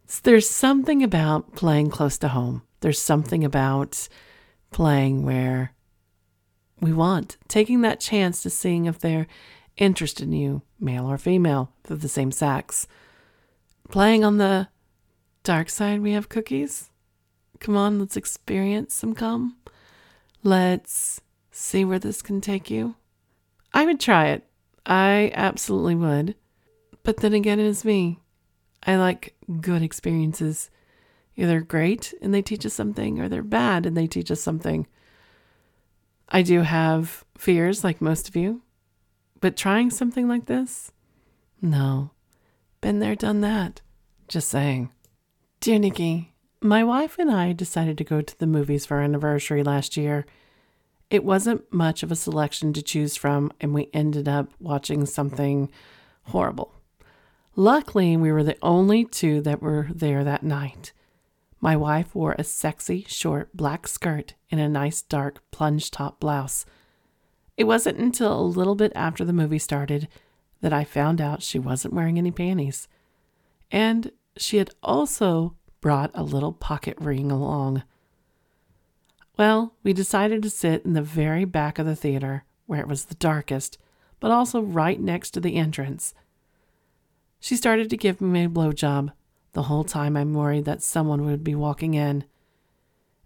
So 0.05 0.21
there's 0.23 0.49
something 0.49 1.03
about 1.03 1.55
playing 1.55 1.89
close 1.89 2.17
to 2.19 2.29
home. 2.29 2.61
There's 2.79 3.01
something 3.01 3.43
about 3.43 4.07
playing 4.71 5.23
where 5.23 5.73
we 6.79 6.93
want, 6.93 7.35
taking 7.49 7.81
that 7.81 7.99
chance 7.99 8.43
to 8.43 8.49
seeing 8.49 8.85
if 8.85 8.97
they're 8.97 9.27
interested 9.75 10.23
in 10.23 10.31
you, 10.31 10.61
male 10.79 11.05
or 11.05 11.17
female, 11.17 11.73
of 11.89 12.01
the 12.01 12.07
same 12.07 12.31
sex. 12.31 12.87
Playing 13.89 14.23
on 14.23 14.37
the 14.37 14.69
dark 15.43 15.69
side, 15.69 16.01
we 16.01 16.11
have 16.13 16.29
cookies. 16.29 16.89
Come 17.59 17.75
on, 17.75 17.99
let's 17.99 18.17
experience 18.17 18.93
some 18.93 19.13
cum. 19.15 19.57
Let's 20.43 21.21
see 21.51 21.83
where 21.83 21.99
this 21.99 22.21
can 22.21 22.41
take 22.41 22.69
you. 22.69 22.95
I 23.73 23.85
would 23.85 23.99
try 23.99 24.27
it. 24.27 24.43
I 24.85 25.31
absolutely 25.33 25.95
would. 25.95 26.35
But 27.03 27.17
then 27.17 27.33
again, 27.33 27.59
it 27.59 27.65
is 27.65 27.85
me. 27.85 28.19
I 28.83 28.95
like 28.95 29.35
good 29.61 29.81
experiences. 29.81 30.69
Either 31.35 31.61
great 31.61 32.13
and 32.21 32.33
they 32.33 32.41
teach 32.41 32.65
us 32.65 32.73
something, 32.73 33.19
or 33.19 33.29
they're 33.29 33.43
bad 33.43 33.85
and 33.85 33.95
they 33.95 34.07
teach 34.07 34.31
us 34.31 34.41
something. 34.41 34.87
I 36.29 36.41
do 36.41 36.61
have 36.61 37.23
fears, 37.37 37.83
like 37.83 38.01
most 38.01 38.27
of 38.27 38.35
you, 38.35 38.61
but 39.39 39.55
trying 39.55 39.89
something 39.89 40.27
like 40.27 40.47
this? 40.47 40.91
No. 41.61 42.11
Been 42.81 42.99
there, 42.99 43.15
done 43.15 43.41
that. 43.41 43.81
Just 44.27 44.49
saying. 44.49 44.91
Dear 45.59 45.79
Nikky, 45.79 46.27
my 46.61 46.83
wife 46.83 47.17
and 47.17 47.31
I 47.31 47.51
decided 47.51 47.97
to 47.97 48.03
go 48.03 48.21
to 48.21 48.39
the 48.39 48.45
movies 48.45 48.85
for 48.85 48.97
our 48.97 49.03
anniversary 49.03 49.63
last 49.63 49.97
year. 49.97 50.25
It 51.09 51.23
wasn't 51.23 51.73
much 51.73 52.03
of 52.03 52.11
a 52.11 52.15
selection 52.15 52.73
to 52.73 52.83
choose 52.83 53.15
from, 53.15 53.51
and 53.59 53.73
we 53.73 53.89
ended 53.91 54.27
up 54.27 54.49
watching 54.59 55.05
something 55.07 55.69
horrible. 56.25 56.73
Luckily, 57.55 58.15
we 58.15 58.31
were 58.31 58.43
the 58.43 58.57
only 58.61 59.03
two 59.03 59.41
that 59.41 59.61
were 59.61 59.87
there 59.89 60.23
that 60.23 60.43
night. 60.43 60.93
My 61.59 61.75
wife 61.75 62.13
wore 62.13 62.35
a 62.37 62.43
sexy, 62.43 63.05
short 63.07 63.49
black 63.57 63.87
skirt 63.87 64.35
and 64.51 64.61
a 64.61 64.69
nice 64.69 65.01
dark 65.01 65.41
plunge 65.49 65.89
top 65.89 66.19
blouse. 66.19 66.65
It 67.57 67.63
wasn't 67.63 67.97
until 67.97 68.39
a 68.39 68.41
little 68.41 68.75
bit 68.75 68.91
after 68.95 69.25
the 69.25 69.33
movie 69.33 69.59
started 69.59 70.07
that 70.61 70.71
I 70.71 70.83
found 70.83 71.19
out 71.19 71.41
she 71.41 71.57
wasn't 71.57 71.95
wearing 71.95 72.19
any 72.19 72.31
panties. 72.31 72.87
And 73.71 74.11
she 74.41 74.57
had 74.57 74.71
also 74.81 75.55
brought 75.81 76.11
a 76.13 76.23
little 76.23 76.53
pocket 76.53 76.97
ring 76.99 77.31
along. 77.31 77.83
Well, 79.37 79.73
we 79.83 79.93
decided 79.93 80.41
to 80.43 80.49
sit 80.49 80.83
in 80.83 80.93
the 80.93 81.01
very 81.01 81.45
back 81.45 81.77
of 81.77 81.85
the 81.85 81.95
theater, 81.95 82.43
where 82.65 82.79
it 82.79 82.87
was 82.87 83.05
the 83.05 83.15
darkest, 83.15 83.77
but 84.19 84.31
also 84.31 84.61
right 84.61 84.99
next 84.99 85.31
to 85.31 85.39
the 85.39 85.55
entrance. 85.55 86.13
She 87.39 87.55
started 87.55 87.89
to 87.89 87.97
give 87.97 88.19
me 88.19 88.45
a 88.45 88.49
blowjob. 88.49 89.11
The 89.53 89.63
whole 89.63 89.83
time 89.83 90.17
I'm 90.17 90.33
worried 90.33 90.65
that 90.65 90.81
someone 90.81 91.25
would 91.25 91.43
be 91.43 91.55
walking 91.55 91.93
in. 91.93 92.23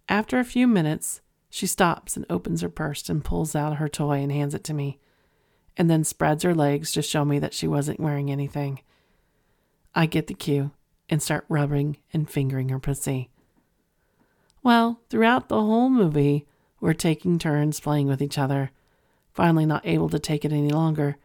After 0.10 0.38
a 0.38 0.46
few 0.46 0.68
minutes, 0.68 1.22
she 1.50 1.66
stops 1.66 2.16
and 2.18 2.26
opens 2.30 2.62
her 2.62 2.70
purse 2.70 3.10
and 3.10 3.24
pulls 3.24 3.56
out 3.56 3.78
her 3.78 3.88
toy 3.88 4.20
and 4.20 4.32
hands 4.32 4.54
it 4.54 4.64
to 4.66 4.74
me, 4.74 5.00
and 5.78 5.90
then 5.90 6.04
spreads 6.04 6.44
her 6.44 6.54
legs 6.54 6.92
to 6.92 7.02
show 7.02 7.24
me 7.24 7.40
that 7.40 7.54
she 7.54 7.68
wasn't 7.68 8.00
wearing 8.00 8.30
anything. 8.30 8.82
I 9.96 10.06
get 10.06 10.28
the 10.28 10.34
cue 10.34 10.72
and 11.12 11.22
start 11.22 11.46
rubbing 11.48 11.98
and 12.12 12.28
fingering 12.28 12.70
her 12.70 12.80
pussy. 12.80 13.30
Well, 14.64 15.02
throughout 15.10 15.50
the 15.50 15.62
whole 15.62 15.90
movie, 15.90 16.48
we're 16.80 16.94
taking 16.94 17.38
turns 17.38 17.80
playing 17.80 18.08
with 18.08 18.22
each 18.22 18.40
other. 18.40 18.72
Finally, 19.34 19.68
not 19.68 19.86
able 19.86 20.10
to 20.10 20.18
take 20.18 20.44
it 20.44 20.52
any 20.52 20.72
longer, 20.72 21.18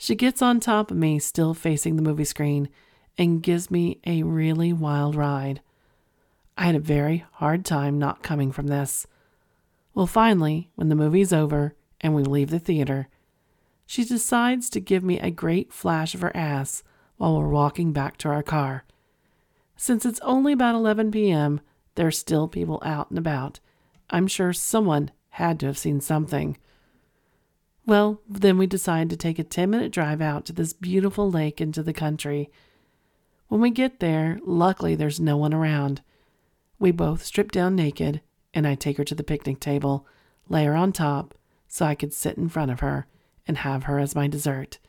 she 0.00 0.14
gets 0.14 0.40
on 0.40 0.60
top 0.60 0.92
of 0.92 0.96
me, 0.96 1.18
still 1.18 1.52
facing 1.54 1.96
the 1.96 2.02
movie 2.02 2.24
screen, 2.24 2.68
and 3.18 3.42
gives 3.42 3.68
me 3.68 3.98
a 4.06 4.22
really 4.22 4.72
wild 4.72 5.16
ride. 5.16 5.60
I 6.56 6.66
had 6.66 6.76
a 6.76 6.80
very 6.80 7.24
hard 7.32 7.64
time 7.64 7.98
not 7.98 8.22
coming 8.22 8.52
from 8.52 8.68
this. 8.68 9.08
Well, 9.94 10.06
finally, 10.06 10.70
when 10.76 10.88
the 10.88 10.94
movie's 10.94 11.32
over 11.32 11.74
and 12.00 12.14
we 12.14 12.22
leave 12.22 12.50
the 12.50 12.60
theater, 12.60 13.08
she 13.86 14.04
decides 14.04 14.70
to 14.70 14.80
give 14.80 15.02
me 15.02 15.18
a 15.18 15.32
great 15.32 15.72
flash 15.72 16.14
of 16.14 16.20
her 16.20 16.34
ass 16.36 16.84
while 17.16 17.36
we're 17.36 17.48
walking 17.48 17.92
back 17.92 18.16
to 18.18 18.28
our 18.28 18.44
car. 18.44 18.84
Since 19.80 20.04
it's 20.04 20.18
only 20.20 20.52
about 20.52 20.74
11 20.74 21.12
p.m., 21.12 21.60
there 21.94 22.08
are 22.08 22.10
still 22.10 22.48
people 22.48 22.82
out 22.84 23.10
and 23.10 23.18
about. 23.18 23.60
I'm 24.10 24.26
sure 24.26 24.52
someone 24.52 25.12
had 25.30 25.60
to 25.60 25.66
have 25.66 25.78
seen 25.78 26.00
something. 26.00 26.58
Well, 27.86 28.20
then 28.28 28.58
we 28.58 28.66
decided 28.66 29.08
to 29.10 29.16
take 29.16 29.38
a 29.38 29.44
10 29.44 29.70
minute 29.70 29.92
drive 29.92 30.20
out 30.20 30.44
to 30.46 30.52
this 30.52 30.72
beautiful 30.72 31.30
lake 31.30 31.60
into 31.60 31.84
the 31.84 31.92
country. 31.92 32.50
When 33.46 33.60
we 33.60 33.70
get 33.70 34.00
there, 34.00 34.40
luckily 34.44 34.96
there's 34.96 35.20
no 35.20 35.36
one 35.36 35.54
around. 35.54 36.02
We 36.80 36.90
both 36.90 37.24
strip 37.24 37.52
down 37.52 37.76
naked, 37.76 38.20
and 38.52 38.66
I 38.66 38.74
take 38.74 38.96
her 38.96 39.04
to 39.04 39.14
the 39.14 39.22
picnic 39.22 39.60
table, 39.60 40.04
lay 40.48 40.64
her 40.64 40.74
on 40.74 40.90
top 40.90 41.34
so 41.68 41.86
I 41.86 41.94
could 41.94 42.12
sit 42.12 42.36
in 42.36 42.48
front 42.48 42.72
of 42.72 42.80
her 42.80 43.06
and 43.46 43.58
have 43.58 43.84
her 43.84 44.00
as 44.00 44.16
my 44.16 44.26
dessert. 44.26 44.80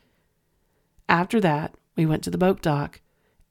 After 1.08 1.40
that, 1.40 1.76
we 1.94 2.06
went 2.06 2.24
to 2.24 2.30
the 2.30 2.38
boat 2.38 2.60
dock 2.60 3.00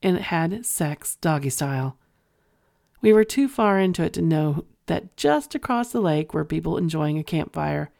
and 0.02 0.18
had 0.18 0.64
sex 0.64 1.16
doggy 1.16 1.50
style. 1.50 1.96
We 3.02 3.12
were 3.12 3.24
too 3.24 3.48
far 3.48 3.78
into 3.78 4.02
it 4.02 4.12
to 4.14 4.22
know 4.22 4.64
that 4.86 5.16
just 5.16 5.54
across 5.54 5.92
the 5.92 6.00
lake 6.00 6.34
were 6.34 6.44
people 6.44 6.76
enjoying 6.76 7.18
a 7.18 7.24
campfire, 7.24 7.90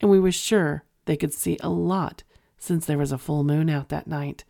and 0.00 0.10
we 0.10 0.20
were 0.20 0.32
sure 0.32 0.84
they 1.04 1.16
could 1.16 1.32
see 1.32 1.56
a 1.62 1.68
lot 1.68 2.22
since 2.58 2.84
there 2.84 2.98
was 2.98 3.12
a 3.12 3.18
full 3.18 3.44
moon 3.44 3.70
out 3.70 3.88
that 3.88 4.06
night. 4.06 4.44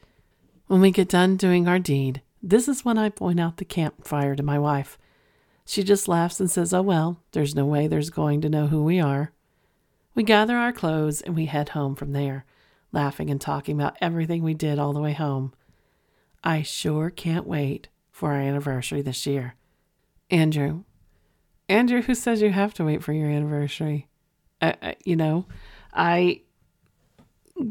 When 0.66 0.80
we 0.80 0.90
get 0.90 1.08
done 1.08 1.36
doing 1.36 1.68
our 1.68 1.78
deed, 1.78 2.22
this 2.42 2.68
is 2.68 2.84
when 2.84 2.98
I 2.98 3.08
point 3.08 3.38
out 3.38 3.58
the 3.58 3.64
campfire 3.64 4.34
to 4.34 4.42
my 4.42 4.58
wife. 4.58 4.98
She 5.64 5.82
just 5.82 6.08
laughs 6.08 6.40
and 6.40 6.50
says, 6.50 6.72
Oh, 6.72 6.82
well, 6.82 7.20
there's 7.32 7.54
no 7.54 7.66
way 7.66 7.86
there's 7.86 8.10
going 8.10 8.40
to 8.40 8.48
know 8.48 8.68
who 8.68 8.82
we 8.82 9.00
are. 9.00 9.32
We 10.14 10.22
gather 10.22 10.56
our 10.56 10.72
clothes 10.72 11.20
and 11.20 11.34
we 11.34 11.46
head 11.46 11.70
home 11.70 11.94
from 11.94 12.12
there, 12.12 12.44
laughing 12.92 13.30
and 13.30 13.40
talking 13.40 13.74
about 13.78 13.96
everything 14.00 14.42
we 14.42 14.54
did 14.54 14.78
all 14.78 14.92
the 14.92 15.00
way 15.00 15.12
home. 15.12 15.52
I 16.42 16.62
sure 16.62 17.10
can't 17.10 17.46
wait 17.46 17.88
for 18.10 18.32
our 18.32 18.40
anniversary 18.40 19.02
this 19.02 19.26
year. 19.26 19.54
Andrew. 20.30 20.84
Andrew, 21.68 22.02
who 22.02 22.14
says 22.14 22.42
you 22.42 22.50
have 22.52 22.74
to 22.74 22.84
wait 22.84 23.02
for 23.02 23.12
your 23.12 23.28
anniversary? 23.28 24.06
Uh, 24.60 24.72
you 25.04 25.16
know, 25.16 25.46
I 25.92 26.42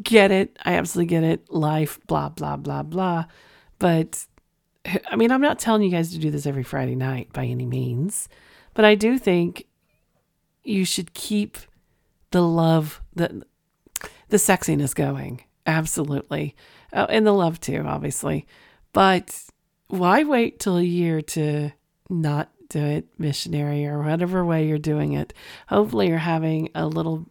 get 0.02 0.32
it. 0.32 0.58
I 0.64 0.74
absolutely 0.76 1.08
get 1.08 1.24
it. 1.24 1.50
Life, 1.52 2.00
blah, 2.08 2.30
blah, 2.30 2.58
blah, 2.58 2.84
blah. 2.84 3.26
But 3.80 4.26
I 5.10 5.16
mean, 5.16 5.32
I'm 5.32 5.42
not 5.42 5.60
telling 5.60 5.82
you 5.82 5.90
guys 5.90 6.12
to 6.12 6.20
do 6.20 6.32
this 6.32 6.46
every 6.46 6.64
Friday 6.64 6.96
night 6.96 7.32
by 7.34 7.46
any 7.46 7.66
means, 7.66 8.30
but 8.74 8.86
I 8.86 8.96
do 8.96 9.18
think 9.18 9.66
you 10.64 10.86
should 10.86 11.14
keep 11.14 11.58
the 12.32 12.42
love, 12.42 13.02
the, 13.14 13.44
the 14.30 14.38
sexiness 14.38 14.94
going. 14.94 15.44
Absolutely. 15.66 16.56
Oh, 16.96 17.06
and 17.06 17.28
the 17.28 17.34
love 17.34 17.60
too, 17.60 17.84
obviously. 17.86 18.48
But 18.94 19.44
why 19.88 20.24
wait 20.24 20.60
till 20.60 20.78
a 20.78 20.84
year 20.84 21.22
to 21.22 21.72
not 22.10 22.50
do 22.70 22.84
it 22.84 23.08
missionary 23.18 23.86
or 23.86 24.02
whatever 24.02 24.44
way 24.44 24.68
you're 24.68 24.78
doing 24.78 25.14
it. 25.14 25.34
Hopefully, 25.70 26.08
you're 26.08 26.18
having 26.18 26.70
a 26.76 26.88
little 26.88 27.26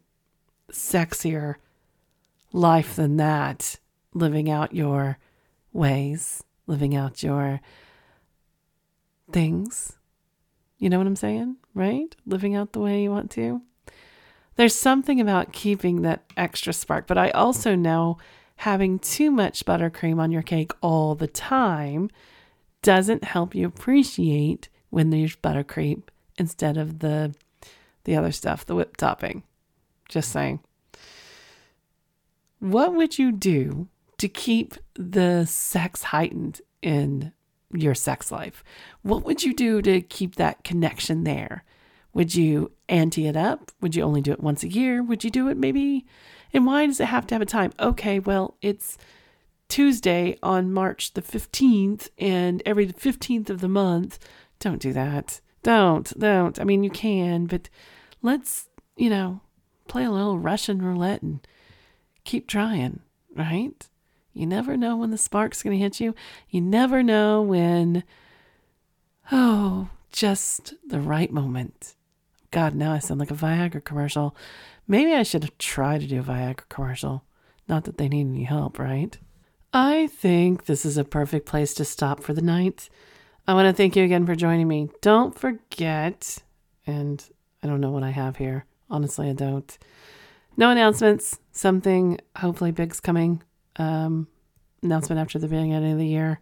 sexier 0.70 1.56
life 2.52 2.96
than 2.96 3.16
that, 3.16 3.78
living 4.12 4.50
out 4.50 4.74
your 4.74 5.18
ways, 5.72 6.42
living 6.66 6.94
out 6.94 7.22
your 7.22 7.60
things. 9.32 9.96
You 10.78 10.90
know 10.90 10.98
what 10.98 11.06
I'm 11.06 11.16
saying? 11.16 11.56
Right? 11.74 12.14
Living 12.26 12.54
out 12.54 12.72
the 12.72 12.80
way 12.80 13.02
you 13.02 13.10
want 13.10 13.30
to. 13.32 13.62
There's 14.56 14.74
something 14.74 15.20
about 15.20 15.52
keeping 15.52 16.02
that 16.02 16.24
extra 16.36 16.72
spark, 16.72 17.08
but 17.08 17.18
I 17.18 17.30
also 17.30 17.74
know 17.74 18.18
having 18.56 18.98
too 18.98 19.30
much 19.30 19.64
buttercream 19.64 20.18
on 20.18 20.30
your 20.30 20.42
cake 20.42 20.72
all 20.80 21.14
the 21.14 21.26
time 21.26 22.10
doesn't 22.82 23.24
help 23.24 23.54
you 23.54 23.66
appreciate 23.66 24.68
when 24.90 25.10
there's 25.10 25.36
buttercream 25.36 26.02
instead 26.38 26.76
of 26.76 27.00
the 27.00 27.34
the 28.04 28.16
other 28.16 28.32
stuff, 28.32 28.66
the 28.66 28.74
whipped 28.74 29.00
topping. 29.00 29.42
Just 30.08 30.30
saying. 30.30 30.60
What 32.60 32.94
would 32.94 33.18
you 33.18 33.32
do 33.32 33.88
to 34.18 34.28
keep 34.28 34.74
the 34.94 35.46
sex 35.46 36.04
heightened 36.04 36.60
in 36.82 37.32
your 37.72 37.94
sex 37.94 38.30
life? 38.30 38.62
What 39.02 39.24
would 39.24 39.42
you 39.42 39.54
do 39.54 39.82
to 39.82 40.00
keep 40.00 40.36
that 40.36 40.64
connection 40.64 41.24
there? 41.24 41.64
Would 42.12 42.34
you 42.34 42.70
ante 42.88 43.26
it 43.26 43.36
up? 43.36 43.72
Would 43.80 43.96
you 43.96 44.02
only 44.02 44.20
do 44.20 44.32
it 44.32 44.40
once 44.40 44.62
a 44.62 44.68
year? 44.68 45.02
Would 45.02 45.24
you 45.24 45.30
do 45.30 45.48
it 45.48 45.56
maybe? 45.56 46.06
And 46.54 46.64
why 46.64 46.86
does 46.86 47.00
it 47.00 47.06
have 47.06 47.26
to 47.26 47.34
have 47.34 47.42
a 47.42 47.46
time? 47.46 47.72
Okay, 47.80 48.20
well, 48.20 48.56
it's 48.62 48.96
Tuesday 49.68 50.38
on 50.40 50.72
March 50.72 51.14
the 51.14 51.20
15th, 51.20 52.08
and 52.16 52.62
every 52.64 52.86
15th 52.86 53.50
of 53.50 53.60
the 53.60 53.68
month. 53.68 54.20
Don't 54.60 54.80
do 54.80 54.92
that. 54.92 55.40
Don't, 55.64 56.16
don't. 56.18 56.60
I 56.60 56.64
mean, 56.64 56.84
you 56.84 56.90
can, 56.90 57.46
but 57.46 57.68
let's, 58.22 58.68
you 58.96 59.10
know, 59.10 59.40
play 59.88 60.04
a 60.04 60.10
little 60.10 60.38
Russian 60.38 60.80
roulette 60.80 61.22
and 61.22 61.44
keep 62.22 62.46
trying, 62.46 63.00
right? 63.34 63.88
You 64.32 64.46
never 64.46 64.76
know 64.76 64.96
when 64.96 65.10
the 65.10 65.18
spark's 65.18 65.62
going 65.62 65.76
to 65.76 65.82
hit 65.82 66.00
you. 66.00 66.14
You 66.50 66.60
never 66.60 67.02
know 67.02 67.42
when, 67.42 68.04
oh, 69.32 69.88
just 70.12 70.74
the 70.86 71.00
right 71.00 71.32
moment. 71.32 71.94
God, 72.54 72.76
now 72.76 72.92
I 72.92 73.00
sound 73.00 73.18
like 73.18 73.32
a 73.32 73.34
Viagra 73.34 73.82
commercial. 73.82 74.36
Maybe 74.86 75.12
I 75.12 75.24
should 75.24 75.50
try 75.58 75.98
to 75.98 76.06
do 76.06 76.20
a 76.20 76.22
Viagra 76.22 76.68
commercial. 76.68 77.24
Not 77.66 77.82
that 77.82 77.98
they 77.98 78.08
need 78.08 78.28
any 78.28 78.44
help, 78.44 78.78
right? 78.78 79.18
I 79.72 80.06
think 80.06 80.66
this 80.66 80.86
is 80.86 80.96
a 80.96 81.02
perfect 81.02 81.46
place 81.46 81.74
to 81.74 81.84
stop 81.84 82.22
for 82.22 82.32
the 82.32 82.40
night. 82.40 82.88
I 83.48 83.54
want 83.54 83.66
to 83.66 83.72
thank 83.72 83.96
you 83.96 84.04
again 84.04 84.24
for 84.24 84.36
joining 84.36 84.68
me. 84.68 84.88
Don't 85.00 85.36
forget, 85.36 86.38
and 86.86 87.28
I 87.60 87.66
don't 87.66 87.80
know 87.80 87.90
what 87.90 88.04
I 88.04 88.10
have 88.10 88.36
here. 88.36 88.66
Honestly, 88.88 89.28
I 89.28 89.32
don't. 89.32 89.76
No 90.56 90.70
announcements. 90.70 91.40
Something 91.50 92.20
hopefully 92.36 92.70
big's 92.70 93.00
coming. 93.00 93.42
Um, 93.74 94.28
announcement 94.80 95.20
after 95.20 95.40
the 95.40 95.48
beginning 95.48 95.74
of 95.74 95.98
the 95.98 96.06
year. 96.06 96.38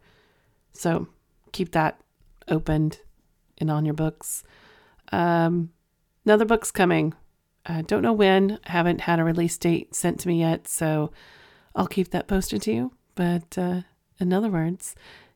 So 0.75 1.09
keep 1.53 1.73
that 1.73 1.99
opened 2.49 3.01
and 3.57 3.71
on 3.71 3.87
your 3.87 3.95
books. 3.95 4.45
Um, 5.11 5.71
another 6.25 6.45
book's 6.45 6.71
coming. 6.71 7.15
I 7.65 7.83
don't 7.83 8.03
know 8.03 8.13
when. 8.13 8.59
I 8.65 8.73
haven't 8.73 9.03
had 9.03 9.21
a 9.21 9.25
release 9.25 9.57
date 9.57 9.95
sent 9.95 10.21
to 10.21 10.29
me 10.29 10.41
yet, 10.41 10.67
so 10.67 11.13
I'll 11.75 11.87
keep 11.87 12.11
that 12.11 12.29
posted 12.29 12.63
to 12.63 12.73
you. 12.73 12.93
But 13.15 13.57
uh, 13.57 13.83
in 14.19 14.33
other 14.33 14.51
words, 14.51 14.95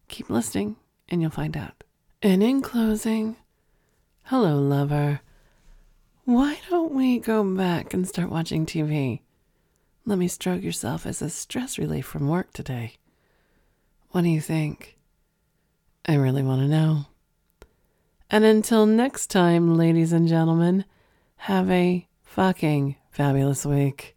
keep 0.09 0.31
listening 0.31 0.77
and 1.09 1.21
you'll 1.21 1.31
find 1.31 1.57
out. 1.57 1.85
And 2.23 2.43
in 2.43 2.63
closing, 2.63 3.37
hello, 4.25 4.59
lover. 4.59 5.21
Why 6.25 6.59
don't 6.69 6.93
we 6.93 7.21
go 7.21 7.45
back 7.45 7.95
and 7.95 8.09
start 8.09 8.31
watching 8.31 8.67
TV? 8.67 9.21
Let 10.05 10.19
me 10.19 10.29
stroke 10.29 10.63
yourself 10.63 11.07
as 11.07 11.23
a 11.23 11.31
stress 11.31 11.79
relief 11.79 12.07
from 12.07 12.29
work 12.29 12.53
today. 12.53 12.95
What 14.11 14.23
do 14.23 14.29
you 14.29 14.41
think? 14.41 14.97
I 16.09 16.15
really 16.15 16.43
want 16.43 16.63
to 16.63 16.69
know. 16.69 17.07
And 18.31 18.45
until 18.45 18.87
next 18.87 19.29
time, 19.29 19.77
ladies 19.77 20.13
and 20.13 20.27
gentlemen, 20.27 20.85
have 21.37 21.71
a 21.71 22.09
fucking 22.25 22.97
fabulous 23.11 23.65
week. 23.65 24.16